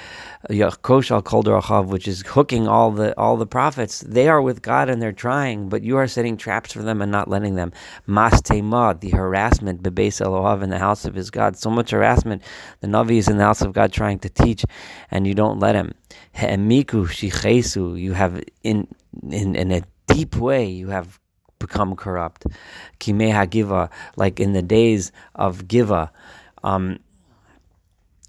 Yakoshal 0.49 1.23
Kol 1.23 1.43
which 1.83 2.07
is 2.07 2.21
hooking 2.25 2.67
all 2.67 2.91
the 2.91 3.17
all 3.17 3.37
the 3.37 3.45
prophets. 3.45 4.01
They 4.01 4.27
are 4.27 4.41
with 4.41 4.61
God 4.61 4.89
and 4.89 5.01
they're 5.01 5.11
trying, 5.11 5.69
but 5.69 5.83
you 5.83 5.97
are 5.97 6.07
setting 6.07 6.37
traps 6.37 6.71
for 6.73 6.83
them 6.83 7.01
and 7.01 7.11
not 7.11 7.29
letting 7.29 7.55
them. 7.55 7.71
Mastema, 8.07 8.99
the 8.99 9.09
harassment, 9.09 9.83
Bebeis 9.83 10.21
Elohav 10.21 10.63
in 10.63 10.69
the 10.69 10.79
house 10.79 11.05
of 11.05 11.15
his 11.15 11.29
God. 11.29 11.57
So 11.57 11.69
much 11.69 11.91
harassment. 11.91 12.41
The 12.79 12.87
Navi 12.87 13.17
is 13.17 13.27
in 13.27 13.37
the 13.37 13.43
house 13.43 13.61
of 13.61 13.73
God 13.73 13.91
trying 13.91 14.19
to 14.19 14.29
teach, 14.29 14.65
and 15.11 15.27
you 15.27 15.33
don't 15.33 15.59
let 15.59 15.75
him. 15.75 15.93
He'emiku 16.33 17.07
shichesu. 17.07 17.99
You 17.99 18.13
have 18.13 18.41
in 18.63 18.87
in 19.29 19.55
in 19.55 19.71
a 19.71 19.81
deep 20.07 20.37
way. 20.37 20.65
You 20.65 20.89
have 20.89 21.19
become 21.59 21.95
corrupt. 21.95 22.45
Kimeha 22.99 23.49
Giva, 23.49 23.89
like 24.17 24.39
in 24.39 24.53
the 24.53 24.61
days 24.61 25.11
of 25.35 25.67
Giva. 25.67 26.11
Um, 26.63 26.99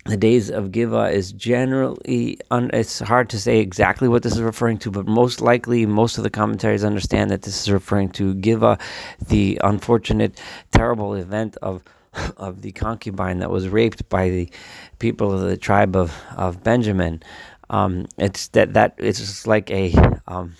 the 0.04 0.16
days 0.16 0.50
of 0.50 0.70
Giva 0.70 1.11
is 1.11 1.32
generally, 1.32 2.38
un, 2.50 2.70
it's 2.75 3.00
hard 3.00 3.30
to 3.30 3.38
say 3.38 3.61
exactly 3.61 4.06
what 4.06 4.23
this 4.23 4.34
is 4.34 4.42
referring 4.42 4.78
to, 4.78 4.90
but 4.90 5.06
most 5.06 5.40
likely, 5.40 5.87
most 5.87 6.18
of 6.18 6.25
the 6.25 6.30
commentaries 6.30 6.84
understand 6.84 7.30
that 7.30 7.42
this 7.42 7.62
is 7.62 7.70
referring 7.70 8.11
to 8.11 8.34
Giva, 8.34 8.78
the 9.28 9.58
unfortunate, 9.64 10.40
terrible 10.73 11.14
event 11.14 11.56
of 11.62 11.82
of 12.37 12.62
the 12.62 12.70
concubine 12.70 13.40
that 13.40 13.50
was 13.50 13.68
raped 13.68 14.08
by 14.08 14.28
the 14.28 14.49
people 15.00 15.32
of 15.32 15.40
the 15.40 15.56
tribe 15.56 15.96
of, 15.96 16.14
of 16.37 16.62
Benjamin. 16.62 17.23
Um, 17.70 18.06
it's 18.18 18.49
that 18.49 18.75
that 18.75 18.94
it's 18.99 19.46
like 19.46 19.70
a 19.70 19.92
um, 20.28 20.54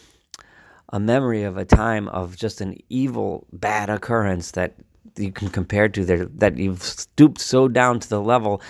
a 0.89 0.99
memory 0.99 1.43
of 1.43 1.57
a 1.57 1.65
time 1.65 2.09
of 2.09 2.37
just 2.37 2.61
an 2.61 2.79
evil, 2.89 3.47
bad 3.53 3.91
occurrence 3.91 4.53
that 4.53 4.75
you 5.17 5.31
can 5.31 5.49
compare 5.49 5.89
to 5.89 6.05
there 6.05 6.25
that 6.27 6.57
you've 6.57 6.83
stooped 6.83 7.41
so 7.41 7.69
down 7.69 8.01
to 8.01 8.09
the 8.09 8.21
level 8.21 8.61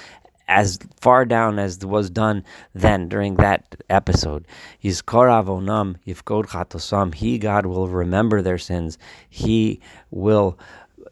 as 0.49 0.79
far 1.01 1.25
down 1.25 1.59
as 1.59 1.85
was 1.85 2.11
done 2.11 2.45
then 2.75 3.09
during 3.09 3.37
that 3.37 3.77
episode. 3.89 4.47
Yifkod 4.83 6.47
chatosam. 6.47 7.15
He 7.15 7.39
God 7.39 7.67
will 7.67 7.89
remember 7.89 8.43
their 8.43 8.59
sins. 8.59 8.99
He 9.29 9.81
will 10.11 10.59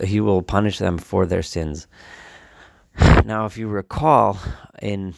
he 0.03 0.21
will 0.21 0.43
punish 0.43 0.79
them 0.79 0.99
for 0.99 1.27
their 1.27 1.43
sins. 1.43 1.87
Now, 3.25 3.47
if 3.47 3.57
you 3.57 3.69
recall 3.69 4.39
in 4.81 5.15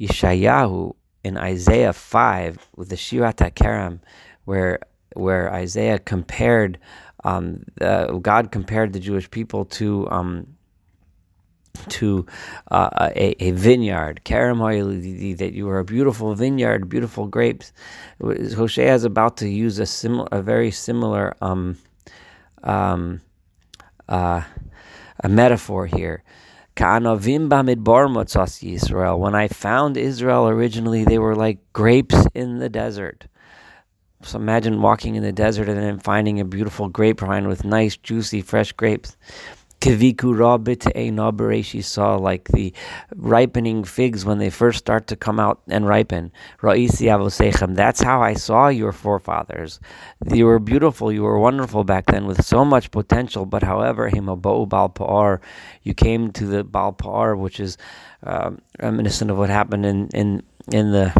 Yeshayahu 0.00 0.94
in 1.22 1.36
Isaiah 1.36 1.92
five 1.92 2.66
with 2.74 2.88
the 2.88 2.96
Shirat 2.96 3.36
HaKerem, 3.36 4.00
where 4.44 4.80
where 5.14 5.52
Isaiah 5.52 5.98
compared 5.98 6.78
um, 7.24 7.64
uh, 7.80 8.06
God 8.12 8.50
compared 8.50 8.92
the 8.92 9.00
Jewish 9.00 9.30
people 9.30 9.64
to 9.66 10.08
um, 10.10 10.56
to 11.88 12.26
uh, 12.70 13.10
a, 13.16 13.44
a, 13.44 13.50
vineyard, 13.52 14.22
that 14.24 15.52
you 15.52 15.68
are 15.68 15.78
a 15.78 15.84
beautiful 15.84 16.34
vineyard, 16.34 16.88
beautiful 16.88 17.26
grapes. 17.26 17.72
Hosea 18.20 18.94
is 18.94 19.04
about 19.04 19.36
to 19.38 19.48
use 19.48 19.78
a 19.78 19.86
similar, 19.86 20.28
a 20.32 20.42
very 20.42 20.70
similar 20.70 21.34
um, 21.40 21.76
um, 22.62 23.20
uh, 24.08 24.42
a 25.22 25.28
metaphor 25.28 25.86
here. 25.86 26.22
When 26.76 27.04
I 29.34 29.48
found 29.48 29.96
Israel 29.96 30.48
originally, 30.48 31.04
they 31.04 31.18
were 31.18 31.36
like 31.36 31.58
grapes 31.72 32.26
in 32.34 32.58
the 32.58 32.68
desert. 32.68 33.26
So 34.22 34.38
imagine 34.38 34.82
walking 34.82 35.14
in 35.14 35.22
the 35.22 35.32
desert 35.32 35.68
and 35.68 35.78
then 35.78 35.98
finding 35.98 36.40
a 36.40 36.44
beautiful 36.44 36.88
grapevine 36.88 37.48
with 37.48 37.64
nice, 37.64 37.96
juicy, 37.96 38.42
fresh 38.42 38.72
grapes 38.72 39.16
She 41.62 41.82
saw 41.82 42.16
like 42.16 42.48
the 42.48 42.72
ripening 43.16 43.84
figs 43.84 44.24
when 44.24 44.38
they 44.38 44.50
first 44.50 44.78
start 44.78 45.06
to 45.06 45.16
come 45.16 45.40
out 45.40 45.60
and 45.68 45.86
ripen. 45.86 46.32
Ra'isi 46.60 47.06
Avosechem, 47.06 47.74
that's 47.74 48.02
how 48.02 48.20
I 48.22 48.34
saw 48.34 48.68
your 48.68 48.92
forefathers. 48.92 49.80
You 50.30 50.46
were 50.46 50.58
beautiful, 50.58 51.10
you 51.10 51.22
were 51.22 51.38
wonderful 51.38 51.84
back 51.84 52.06
then 52.06 52.26
with 52.26 52.44
so 52.44 52.64
much 52.64 52.90
potential, 52.90 53.46
but 53.46 53.62
however, 53.62 54.10
Hima 54.10 54.40
Baou 54.40 54.66
Balpa'ar, 54.66 55.40
you 55.82 55.94
came 55.94 56.30
to 56.32 56.46
the 56.46 56.62
Balpar, 56.62 57.36
which 57.36 57.58
is 57.58 57.78
uh, 58.22 58.50
reminiscent 58.80 59.30
of 59.30 59.38
what 59.38 59.48
happened 59.48 59.86
in, 59.86 60.08
in, 60.08 60.42
in 60.70 60.92
the 60.92 61.14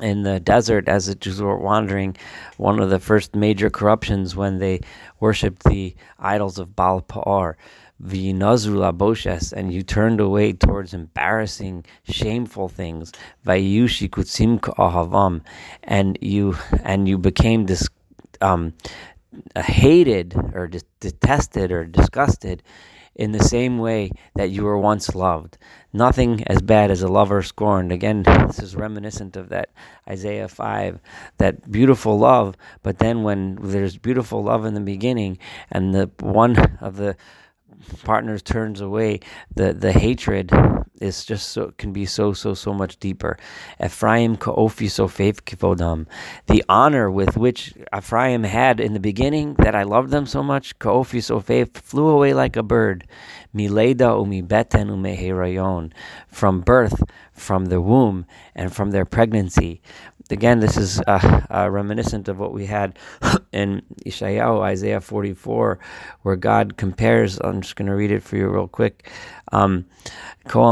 in 0.00 0.22
the 0.22 0.40
desert 0.40 0.88
as 0.88 1.06
the 1.06 1.14
Jews 1.14 1.40
were 1.40 1.58
wandering, 1.58 2.16
one 2.56 2.80
of 2.80 2.90
the 2.90 2.98
first 2.98 3.34
major 3.34 3.70
corruptions 3.70 4.36
when 4.36 4.58
they 4.58 4.80
worshipped 5.20 5.64
the 5.64 5.94
idols 6.18 6.58
of 6.58 6.74
Baal 6.76 7.02
Pa'ar, 7.02 7.54
V'yinazru 8.02 8.76
laboshes, 8.76 9.52
and 9.52 9.72
you 9.72 9.82
turned 9.82 10.20
away 10.20 10.52
towards 10.52 10.94
embarrassing, 10.94 11.84
shameful 12.08 12.68
things, 12.68 13.12
Vayushi 13.46 14.08
kutsim 14.08 14.58
ahavam, 14.58 15.42
and 15.82 16.18
you 16.20 16.56
and 16.82 17.06
you 17.06 17.18
became 17.18 17.66
this 17.66 17.88
um, 18.40 18.72
hated 19.56 20.34
or 20.54 20.68
detested 21.00 21.70
or 21.70 21.84
disgusted 21.84 22.62
in 23.14 23.32
the 23.32 23.42
same 23.42 23.78
way 23.78 24.10
that 24.34 24.50
you 24.50 24.64
were 24.64 24.78
once 24.78 25.14
loved. 25.14 25.58
Nothing 25.92 26.44
as 26.46 26.62
bad 26.62 26.90
as 26.90 27.02
a 27.02 27.08
lover 27.08 27.42
scorned. 27.42 27.92
Again, 27.92 28.22
this 28.22 28.60
is 28.60 28.76
reminiscent 28.76 29.36
of 29.36 29.48
that 29.48 29.70
Isaiah 30.08 30.48
5, 30.48 31.00
that 31.38 31.70
beautiful 31.70 32.18
love, 32.18 32.56
but 32.82 32.98
then 32.98 33.22
when 33.22 33.58
there's 33.60 33.96
beautiful 33.96 34.42
love 34.42 34.64
in 34.64 34.74
the 34.74 34.80
beginning 34.80 35.38
and 35.70 35.94
the 35.94 36.10
one 36.20 36.58
of 36.80 36.96
the 36.96 37.16
partners 38.04 38.42
turns 38.42 38.80
away, 38.80 39.20
the, 39.54 39.72
the 39.72 39.92
hatred 39.92 40.50
is 41.00 41.24
just 41.24 41.48
so 41.48 41.72
can 41.78 41.92
be 41.92 42.06
so 42.06 42.32
so 42.32 42.54
so 42.54 42.72
much 42.72 42.98
deeper. 42.98 43.38
Ephraim 43.82 44.36
ka'ofi 44.36 44.86
sofev 44.86 45.42
kivodam. 45.42 46.06
The 46.46 46.64
honor 46.68 47.10
with 47.10 47.36
which 47.36 47.74
Ephraim 47.96 48.44
had 48.44 48.80
in 48.80 48.92
the 48.92 49.00
beginning, 49.00 49.54
that 49.54 49.74
I 49.74 49.82
loved 49.82 50.10
them 50.10 50.26
so 50.26 50.42
much, 50.42 50.78
ka'ofi 50.78 51.20
sofev 51.20 51.74
flew 51.74 52.08
away 52.08 52.34
like 52.34 52.56
a 52.56 52.62
bird. 52.62 53.06
Mileda 53.54 54.20
umi 54.20 54.42
beten 54.42 54.88
umeherayon. 54.88 55.92
From 56.28 56.60
birth, 56.60 57.02
from 57.32 57.66
the 57.66 57.80
womb, 57.80 58.26
and 58.54 58.72
from 58.72 58.90
their 58.90 59.04
pregnancy 59.04 59.80
again, 60.30 60.60
this 60.60 60.76
is 60.76 61.00
uh, 61.06 61.42
uh, 61.50 61.68
reminiscent 61.70 62.28
of 62.28 62.38
what 62.38 62.52
we 62.52 62.66
had 62.66 62.98
in 63.52 63.82
Yeshayahu, 64.04 64.60
Isaiah 64.62 65.00
44, 65.00 65.78
where 66.22 66.36
God 66.36 66.76
compares. 66.76 67.38
I'm 67.38 67.60
just 67.60 67.76
going 67.76 67.88
to 67.88 67.94
read 67.94 68.10
it 68.10 68.22
for 68.22 68.36
you 68.36 68.48
real 68.48 68.68
quick. 68.68 69.10
Um, 69.52 69.86
God 70.48 70.64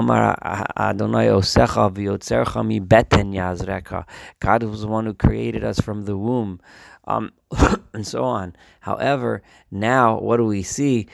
was 4.62 4.80
the 4.80 4.88
one 4.88 5.06
who 5.06 5.14
created 5.14 5.64
us 5.64 5.80
from 5.80 6.04
the 6.04 6.16
womb, 6.16 6.60
um, 7.06 7.32
and 7.92 8.06
so 8.06 8.24
on. 8.24 8.54
However, 8.80 9.42
now 9.70 10.18
what 10.20 10.38
do 10.38 10.44
we 10.44 10.62
see? 10.62 11.08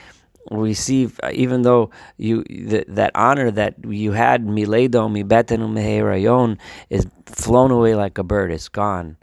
Receive, 0.51 1.19
uh, 1.23 1.31
even 1.33 1.63
though 1.63 1.91
you 2.17 2.43
th- 2.43 2.85
that 2.87 3.11
honor 3.15 3.51
that 3.51 3.75
you 3.85 4.11
had 4.11 4.45
miledo 4.45 5.09
mibetenu 5.09 5.69
meherayon 5.69 6.57
is 6.89 7.07
flown 7.25 7.71
away 7.71 7.95
like 7.95 8.17
a 8.17 8.23
bird. 8.23 8.51
It's 8.51 8.69
gone. 8.69 9.17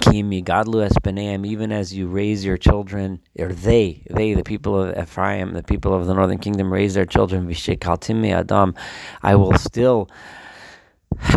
Kimi 0.00 0.40
gadlu 0.40 0.88
espeneim, 0.88 1.44
even 1.44 1.72
as 1.72 1.92
you 1.92 2.06
raise 2.06 2.44
your 2.44 2.56
children, 2.56 3.20
or 3.38 3.48
they, 3.48 4.04
they, 4.08 4.34
the 4.34 4.44
people 4.44 4.80
of 4.80 4.96
Ephraim, 4.96 5.52
the 5.52 5.64
people 5.64 5.92
of 5.92 6.06
the 6.06 6.14
northern 6.14 6.38
kingdom, 6.38 6.72
raise 6.72 6.94
their 6.94 7.04
children. 7.04 7.48
Vishekaltimi 7.48 8.32
adam, 8.32 8.74
I 9.22 9.34
will 9.34 9.58
still 9.58 10.08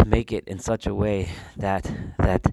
make 0.06 0.32
it 0.32 0.48
in 0.48 0.60
such 0.60 0.86
a 0.86 0.94
way 0.94 1.30
that 1.58 1.92
that 2.20 2.46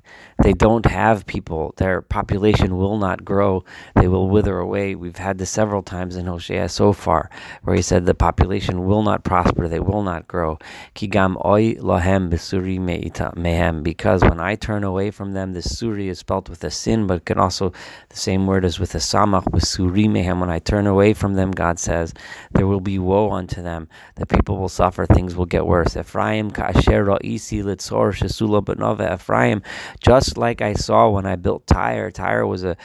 they 0.42 0.52
don't 0.52 0.86
have 0.86 1.26
people. 1.26 1.74
Their 1.76 2.00
population 2.00 2.76
will 2.76 2.96
not 2.96 3.24
grow. 3.24 3.64
They 3.94 4.08
will 4.08 4.28
wither 4.28 4.58
away. 4.58 4.94
We've 4.94 5.16
had 5.16 5.38
this 5.38 5.50
several 5.50 5.82
times 5.82 6.16
in 6.16 6.26
Hosea 6.26 6.68
so 6.68 6.92
far, 6.92 7.28
where 7.62 7.76
he 7.76 7.82
said 7.82 8.06
the 8.06 8.14
population 8.14 8.86
will 8.86 9.02
not 9.02 9.24
prosper. 9.24 9.68
They 9.68 9.80
will 9.80 10.02
not 10.02 10.26
grow. 10.26 10.58
Kigam 10.94 11.36
besuri 11.36 12.78
mehem. 12.78 13.82
Because 13.82 14.22
when 14.22 14.40
I 14.40 14.54
turn 14.54 14.84
away 14.84 15.10
from 15.10 15.32
them, 15.32 15.52
the 15.52 15.60
suri 15.60 16.06
is 16.08 16.18
spelt 16.20 16.48
with 16.48 16.64
a 16.64 16.70
sin, 16.70 17.06
but 17.06 17.24
can 17.24 17.38
also 17.38 17.72
the 18.08 18.16
same 18.16 18.46
word 18.46 18.64
as 18.64 18.78
with 18.78 18.94
a 18.94 18.98
samach 18.98 19.44
besuri 19.44 20.06
mehem. 20.06 20.40
When 20.40 20.50
I 20.50 20.58
turn 20.58 20.86
away 20.86 21.12
from 21.12 21.34
them, 21.34 21.50
God 21.50 21.78
says 21.78 22.14
there 22.52 22.66
will 22.66 22.80
be 22.80 22.98
woe 22.98 23.30
unto 23.32 23.62
them. 23.62 23.88
The 24.16 24.26
people 24.26 24.56
will 24.58 24.68
suffer. 24.68 25.06
Things 25.06 25.36
will 25.36 25.46
get 25.46 25.66
worse. 25.66 25.96
Ephraim 25.96 26.50
ka'asher 26.50 27.19
Isi 27.22 27.62
Litzor 27.62 28.12
Shesula 28.12 28.64
Benova 28.64 29.14
Ephraim, 29.14 29.62
just 30.00 30.36
like 30.36 30.60
I 30.62 30.74
saw 30.74 31.08
when 31.08 31.26
I 31.26 31.36
built 31.36 31.66
Tyre. 31.66 32.10
Tyre 32.10 32.46
was 32.46 32.64
a 32.64 32.76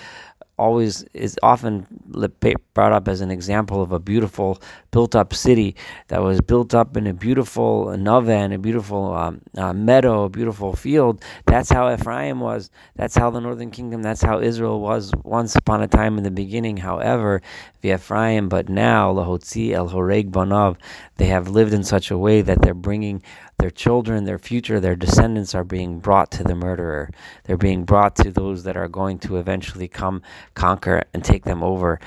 always 0.58 1.04
is 1.14 1.38
often 1.44 1.86
brought 2.74 2.92
up 2.92 3.08
as 3.08 3.22
an 3.22 3.32
example 3.32 3.82
of 3.82 3.92
a 3.92 4.00
beautiful 4.00 4.62
built 4.92 5.16
up 5.16 5.34
city 5.34 5.76
that 6.08 6.22
was 6.22 6.40
built 6.40 6.74
up 6.74 6.96
in 6.96 7.08
a 7.08 7.14
beautiful 7.14 7.96
nova 7.98 8.32
and 8.32 8.54
a 8.54 8.58
beautiful 8.58 9.14
um, 9.14 9.42
uh, 9.58 9.74
meadow, 9.74 10.24
a 10.24 10.30
beautiful 10.30 10.76
field. 10.76 11.22
That's 11.46 11.70
how 11.70 11.94
Ephraim 11.94 12.40
was. 12.40 12.70
That's 12.96 13.16
how 13.16 13.30
the 13.30 13.42
northern 13.42 13.72
kingdom, 13.72 14.02
that's 14.02 14.22
how 14.22 14.40
Israel 14.40 14.80
was 14.80 15.12
once 15.24 15.56
upon 15.56 15.82
a 15.82 15.88
time 15.88 16.18
in 16.18 16.24
the 16.24 16.32
beginning. 16.32 16.78
However, 16.78 17.42
the 17.82 17.94
Ephraim, 17.94 18.48
but 18.48 18.70
now, 18.70 19.14
Lahotzi 19.14 19.72
El 19.72 19.90
Horeg 19.90 20.32
Banav, 20.32 20.78
they 21.18 21.28
have 21.28 21.50
lived 21.50 21.74
in 21.74 21.84
such 21.84 22.12
a 22.12 22.18
way 22.18 22.42
that 22.42 22.62
they're 22.62 22.74
bringing 22.74 23.22
their 23.58 23.70
children, 23.70 24.26
their 24.26 24.38
future, 24.38 24.80
their 24.80 24.96
descendants 24.96 25.56
are 25.56 25.64
being 25.64 26.00
brought 26.00 26.32
to 26.32 26.44
the 26.44 26.56
murderer. 26.56 27.10
They're 27.44 27.58
being 27.58 27.84
brought 27.84 28.16
to 28.18 28.32
those 28.32 28.64
that 28.64 28.78
are 28.78 28.88
going 28.88 29.20
to 29.20 29.38
eventually 29.38 29.88
come, 29.88 30.22
conquer, 30.54 31.04
and 31.14 31.24
take 31.24 31.46
them 31.46 31.64
over. 31.64 32.00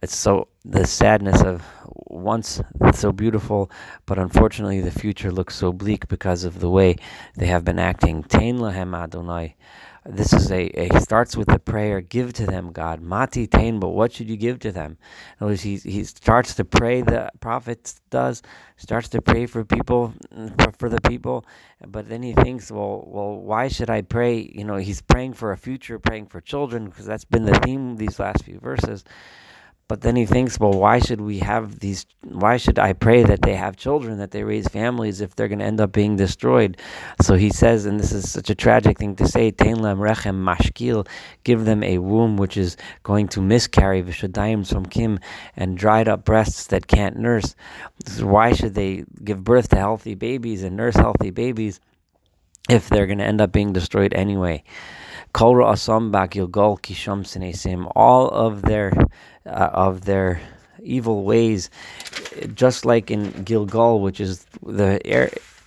It's 0.00 0.16
so 0.16 0.48
the 0.64 0.86
sadness 0.86 1.42
of 1.42 1.62
once 2.08 2.60
so 2.92 3.12
beautiful, 3.12 3.70
but 4.06 4.18
unfortunately 4.18 4.80
the 4.80 4.90
future 4.90 5.30
looks 5.30 5.54
so 5.54 5.72
bleak 5.72 6.08
because 6.08 6.44
of 6.44 6.60
the 6.60 6.70
way 6.70 6.96
they 7.36 7.46
have 7.46 7.64
been 7.64 7.78
acting. 7.78 8.22
Tain 8.24 8.58
lahem 8.58 8.96
Adonai. 8.96 9.56
This 10.04 10.32
is 10.32 10.50
a, 10.50 10.68
a, 10.70 11.00
starts 11.00 11.36
with 11.36 11.48
a 11.52 11.60
prayer, 11.60 12.00
give 12.00 12.32
to 12.34 12.46
them, 12.46 12.72
God. 12.72 13.00
Mati 13.00 13.46
tain, 13.46 13.78
but 13.78 13.90
what 13.90 14.12
should 14.12 14.28
you 14.28 14.36
give 14.36 14.58
to 14.60 14.72
them? 14.72 14.98
Other 15.40 15.52
words, 15.52 15.62
he, 15.62 15.76
he 15.76 16.02
starts 16.02 16.54
to 16.56 16.64
pray, 16.64 17.02
the 17.02 17.30
prophet 17.40 17.94
does, 18.10 18.42
starts 18.76 19.08
to 19.10 19.22
pray 19.22 19.46
for 19.46 19.64
people, 19.64 20.12
mm, 20.34 20.60
for, 20.60 20.72
for 20.72 20.88
the 20.88 21.00
people, 21.02 21.46
but 21.86 22.08
then 22.08 22.22
he 22.24 22.32
thinks, 22.32 22.72
well, 22.72 23.04
well, 23.06 23.36
why 23.36 23.68
should 23.68 23.90
I 23.90 24.02
pray? 24.02 24.50
You 24.52 24.64
know, 24.64 24.76
he's 24.76 25.00
praying 25.02 25.34
for 25.34 25.52
a 25.52 25.56
future, 25.56 26.00
praying 26.00 26.26
for 26.26 26.40
children, 26.40 26.86
because 26.86 27.06
that's 27.06 27.24
been 27.24 27.44
the 27.44 27.58
theme 27.60 27.96
these 27.96 28.18
last 28.18 28.44
few 28.44 28.58
verses. 28.58 29.04
But 29.92 30.00
then 30.00 30.16
he 30.16 30.24
thinks, 30.24 30.58
well, 30.58 30.72
why 30.72 31.00
should 31.00 31.20
we 31.20 31.40
have 31.40 31.80
these? 31.80 32.06
Why 32.22 32.56
should 32.56 32.78
I 32.78 32.94
pray 32.94 33.24
that 33.24 33.42
they 33.42 33.54
have 33.54 33.76
children, 33.76 34.16
that 34.20 34.30
they 34.30 34.42
raise 34.42 34.66
families, 34.66 35.20
if 35.20 35.36
they're 35.36 35.48
going 35.48 35.58
to 35.58 35.66
end 35.66 35.82
up 35.82 35.92
being 35.92 36.16
destroyed? 36.16 36.78
So 37.20 37.34
he 37.34 37.50
says, 37.50 37.84
and 37.84 38.00
this 38.00 38.10
is 38.10 38.30
such 38.30 38.48
a 38.48 38.54
tragic 38.54 38.96
thing 38.96 39.16
to 39.16 39.28
say, 39.28 39.50
Tein 39.50 39.82
lam 39.82 39.98
rechem 39.98 40.42
mashkil, 40.42 41.06
give 41.44 41.66
them 41.66 41.82
a 41.82 41.98
womb 41.98 42.38
which 42.38 42.56
is 42.56 42.78
going 43.02 43.28
to 43.28 43.42
miscarry, 43.42 44.02
v'shadayim 44.02 44.66
from 44.66 44.86
kim, 44.86 45.18
and 45.58 45.76
dried 45.76 46.08
up 46.08 46.24
breasts 46.24 46.68
that 46.68 46.86
can't 46.86 47.18
nurse. 47.18 47.54
Why 48.18 48.54
should 48.54 48.72
they 48.72 49.04
give 49.22 49.44
birth 49.44 49.68
to 49.68 49.76
healthy 49.76 50.14
babies 50.14 50.62
and 50.62 50.74
nurse 50.74 50.96
healthy 50.96 51.28
babies 51.28 51.80
if 52.70 52.88
they're 52.88 53.04
going 53.04 53.18
to 53.18 53.26
end 53.26 53.42
up 53.42 53.52
being 53.52 53.74
destroyed 53.74 54.14
anyway? 54.14 54.64
Kol 55.32 55.56
Asam 55.56 56.10
Gilgal 56.30 56.78
Kisham 56.78 57.22
Sinesim, 57.24 57.90
all 57.96 58.28
of 58.28 58.62
their 58.62 58.92
uh, 59.46 59.70
of 59.72 60.04
their 60.04 60.40
evil 60.82 61.24
ways, 61.24 61.70
just 62.54 62.84
like 62.84 63.10
in 63.10 63.30
Gilgal, 63.44 64.00
which 64.00 64.20
is 64.20 64.44
the 64.64 65.00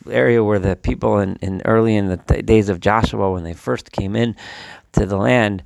area 0.08 0.44
where 0.44 0.60
the 0.60 0.76
people 0.76 1.20
in, 1.20 1.38
in 1.42 1.62
early 1.66 1.96
in 1.96 2.08
the 2.08 2.18
days 2.44 2.70
of 2.70 2.80
Joshua, 2.80 3.32
when 3.32 3.44
they 3.44 3.54
first 3.54 3.92
came 3.92 4.16
in 4.16 4.36
to 4.94 5.06
the 5.06 5.18
land, 5.18 5.64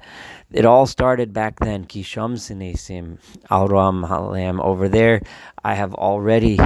it 0.51 0.65
all 0.65 0.87
started 0.87 1.33
back 1.33 1.59
then. 1.59 1.85
Kisham 1.85 2.33
Sinesim, 2.33 3.17
Alram 3.51 4.07
Halam. 4.07 4.59
Over 4.59 4.89
there, 4.89 5.21
I 5.63 5.75
have 5.75 5.93
already 5.93 6.57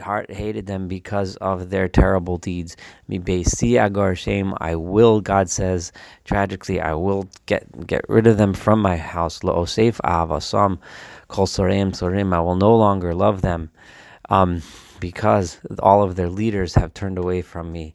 heart 0.00 0.30
hated 0.30 0.66
them 0.66 0.88
because 0.88 1.36
of 1.36 1.70
their 1.70 1.88
terrible 1.88 2.36
deeds. 2.36 2.76
Mi 3.08 3.18
beisi 3.18 3.82
agar 3.82 4.14
shame. 4.14 4.54
I 4.58 4.76
will, 4.76 5.20
God 5.20 5.48
says, 5.48 5.92
tragically, 6.24 6.80
I 6.80 6.94
will 6.94 7.28
get 7.46 7.86
get 7.86 8.04
rid 8.08 8.26
of 8.26 8.38
them 8.38 8.54
from 8.54 8.80
my 8.80 8.96
house. 8.96 9.44
Lo 9.44 9.54
osef 9.54 10.00
avasam 10.04 10.78
kol 11.28 11.46
sorim 11.46 11.92
sorim. 11.92 12.34
I 12.34 12.40
will 12.40 12.56
no 12.56 12.74
longer 12.76 13.14
love 13.14 13.42
them, 13.42 13.70
um, 14.28 14.62
because 15.00 15.58
all 15.80 16.02
of 16.02 16.16
their 16.16 16.28
leaders 16.28 16.74
have 16.74 16.94
turned 16.94 17.18
away 17.18 17.42
from 17.42 17.72
me. 17.72 17.94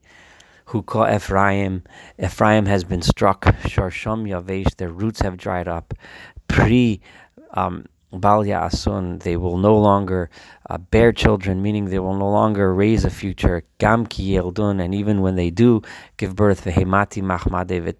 Who 0.69 0.81
call 0.81 1.07
Ephraim? 1.07 1.83
Ephraim 2.17 2.65
has 2.65 2.83
been 2.83 3.01
struck. 3.01 3.45
Sharsham 3.63 4.27
yavesh. 4.27 4.75
Their 4.77 4.91
roots 4.91 5.21
have 5.21 5.37
dried 5.37 5.67
up. 5.67 5.93
Pri. 6.47 7.01
Um, 7.53 7.85
Bal 8.19 8.43
Asun, 8.43 9.21
they 9.21 9.37
will 9.37 9.57
no 9.57 9.77
longer 9.77 10.29
uh, 10.69 10.77
bear 10.77 11.11
children, 11.11 11.61
meaning 11.61 11.85
they 11.85 11.99
will 11.99 12.15
no 12.15 12.29
longer 12.29 12.73
raise 12.73 13.05
a 13.05 13.09
future. 13.09 13.63
Gam 13.77 14.05
ki 14.05 14.33
yeldun, 14.33 14.83
and 14.83 14.95
even 14.95 15.21
when 15.21 15.35
they 15.35 15.49
do 15.49 15.81
give 16.17 16.35
birth, 16.35 16.63
vehemati 16.65 17.21
machmade 17.21 17.95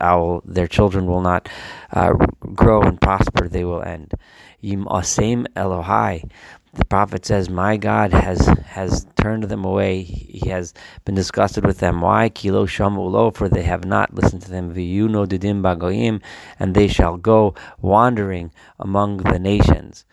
owl, 0.00 0.42
their 0.44 0.66
children 0.66 1.06
will 1.06 1.22
not 1.22 1.48
uh, 1.92 2.12
grow 2.54 2.82
and 2.82 3.00
prosper; 3.00 3.48
they 3.48 3.64
will 3.64 3.82
end. 3.82 4.12
Yim 4.60 4.84
asem 4.86 5.46
Elohai, 5.54 6.28
the 6.76 6.84
prophet 6.84 7.24
says, 7.26 7.48
"My 7.48 7.76
God 7.76 8.12
has 8.12 8.46
has 8.68 9.06
turned 9.16 9.44
them 9.44 9.64
away. 9.64 10.02
He 10.02 10.48
has 10.50 10.74
been 11.04 11.14
disgusted 11.14 11.64
with 11.64 11.78
them. 11.78 12.00
Why? 12.00 12.28
Kilo 12.28 12.66
shamulo, 12.66 13.34
for 13.34 13.48
they 13.48 13.62
have 13.62 13.84
not 13.84 14.14
listened 14.14 14.42
to 14.42 14.50
them. 14.50 14.72
V'yuno 14.72 15.26
didim 15.26 15.62
bagoyim, 15.62 16.20
and 16.60 16.74
they 16.74 16.88
shall 16.88 17.16
go 17.16 17.54
wandering 17.80 18.52
among 18.78 19.18
the 19.18 19.38
nations." 19.38 20.04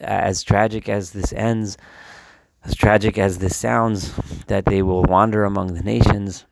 As 0.00 0.42
tragic 0.42 0.88
as 0.88 1.12
this 1.12 1.32
ends, 1.32 1.78
as 2.64 2.74
tragic 2.74 3.16
as 3.18 3.38
this 3.38 3.56
sounds, 3.56 4.12
that 4.46 4.66
they 4.66 4.82
will 4.82 5.02
wander 5.04 5.44
among 5.44 5.74
the 5.74 5.82
nations. 5.82 6.44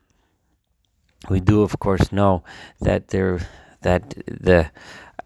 We 1.29 1.39
do, 1.39 1.61
of 1.61 1.79
course, 1.79 2.11
know 2.11 2.43
that 2.81 3.09
there 3.09 3.39
that 3.81 4.09
the 4.25 4.71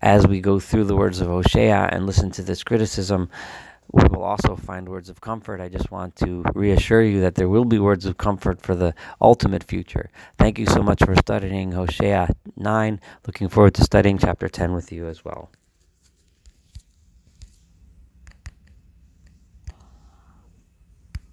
as 0.02 0.28
we 0.28 0.42
go 0.42 0.60
through 0.60 0.84
the 0.84 0.96
words 0.96 1.22
of 1.22 1.28
Hosea 1.28 1.90
and 1.92 2.06
listen 2.06 2.30
to 2.32 2.44
this 2.44 2.64
criticism, 2.64 3.30
we 3.92 4.04
will 4.12 4.24
also 4.24 4.56
find 4.56 4.90
words 4.90 5.10
of 5.10 5.22
comfort. 5.22 5.62
I 5.62 5.70
just 5.70 5.92
want 5.92 6.16
to 6.18 6.44
reassure 6.54 7.02
you 7.02 7.22
that 7.22 7.36
there 7.36 7.50
will 7.50 7.66
be 7.66 7.80
words 7.80 8.06
of 8.06 8.18
comfort 8.18 8.62
for 8.62 8.76
the 8.76 8.94
ultimate 9.22 9.64
future. 9.64 10.10
Thank 10.38 10.60
you 10.60 10.66
so 10.66 10.84
much 10.84 11.04
for 11.04 11.16
studying 11.16 11.72
Hosea 11.72 12.36
9. 12.56 13.00
Looking 13.26 13.50
forward 13.50 13.76
to 13.76 13.84
studying 13.84 14.18
chapter 14.18 14.50
10 14.50 14.74
with 14.74 14.92
you 14.92 15.08
as 15.08 15.24
well. 15.24 15.50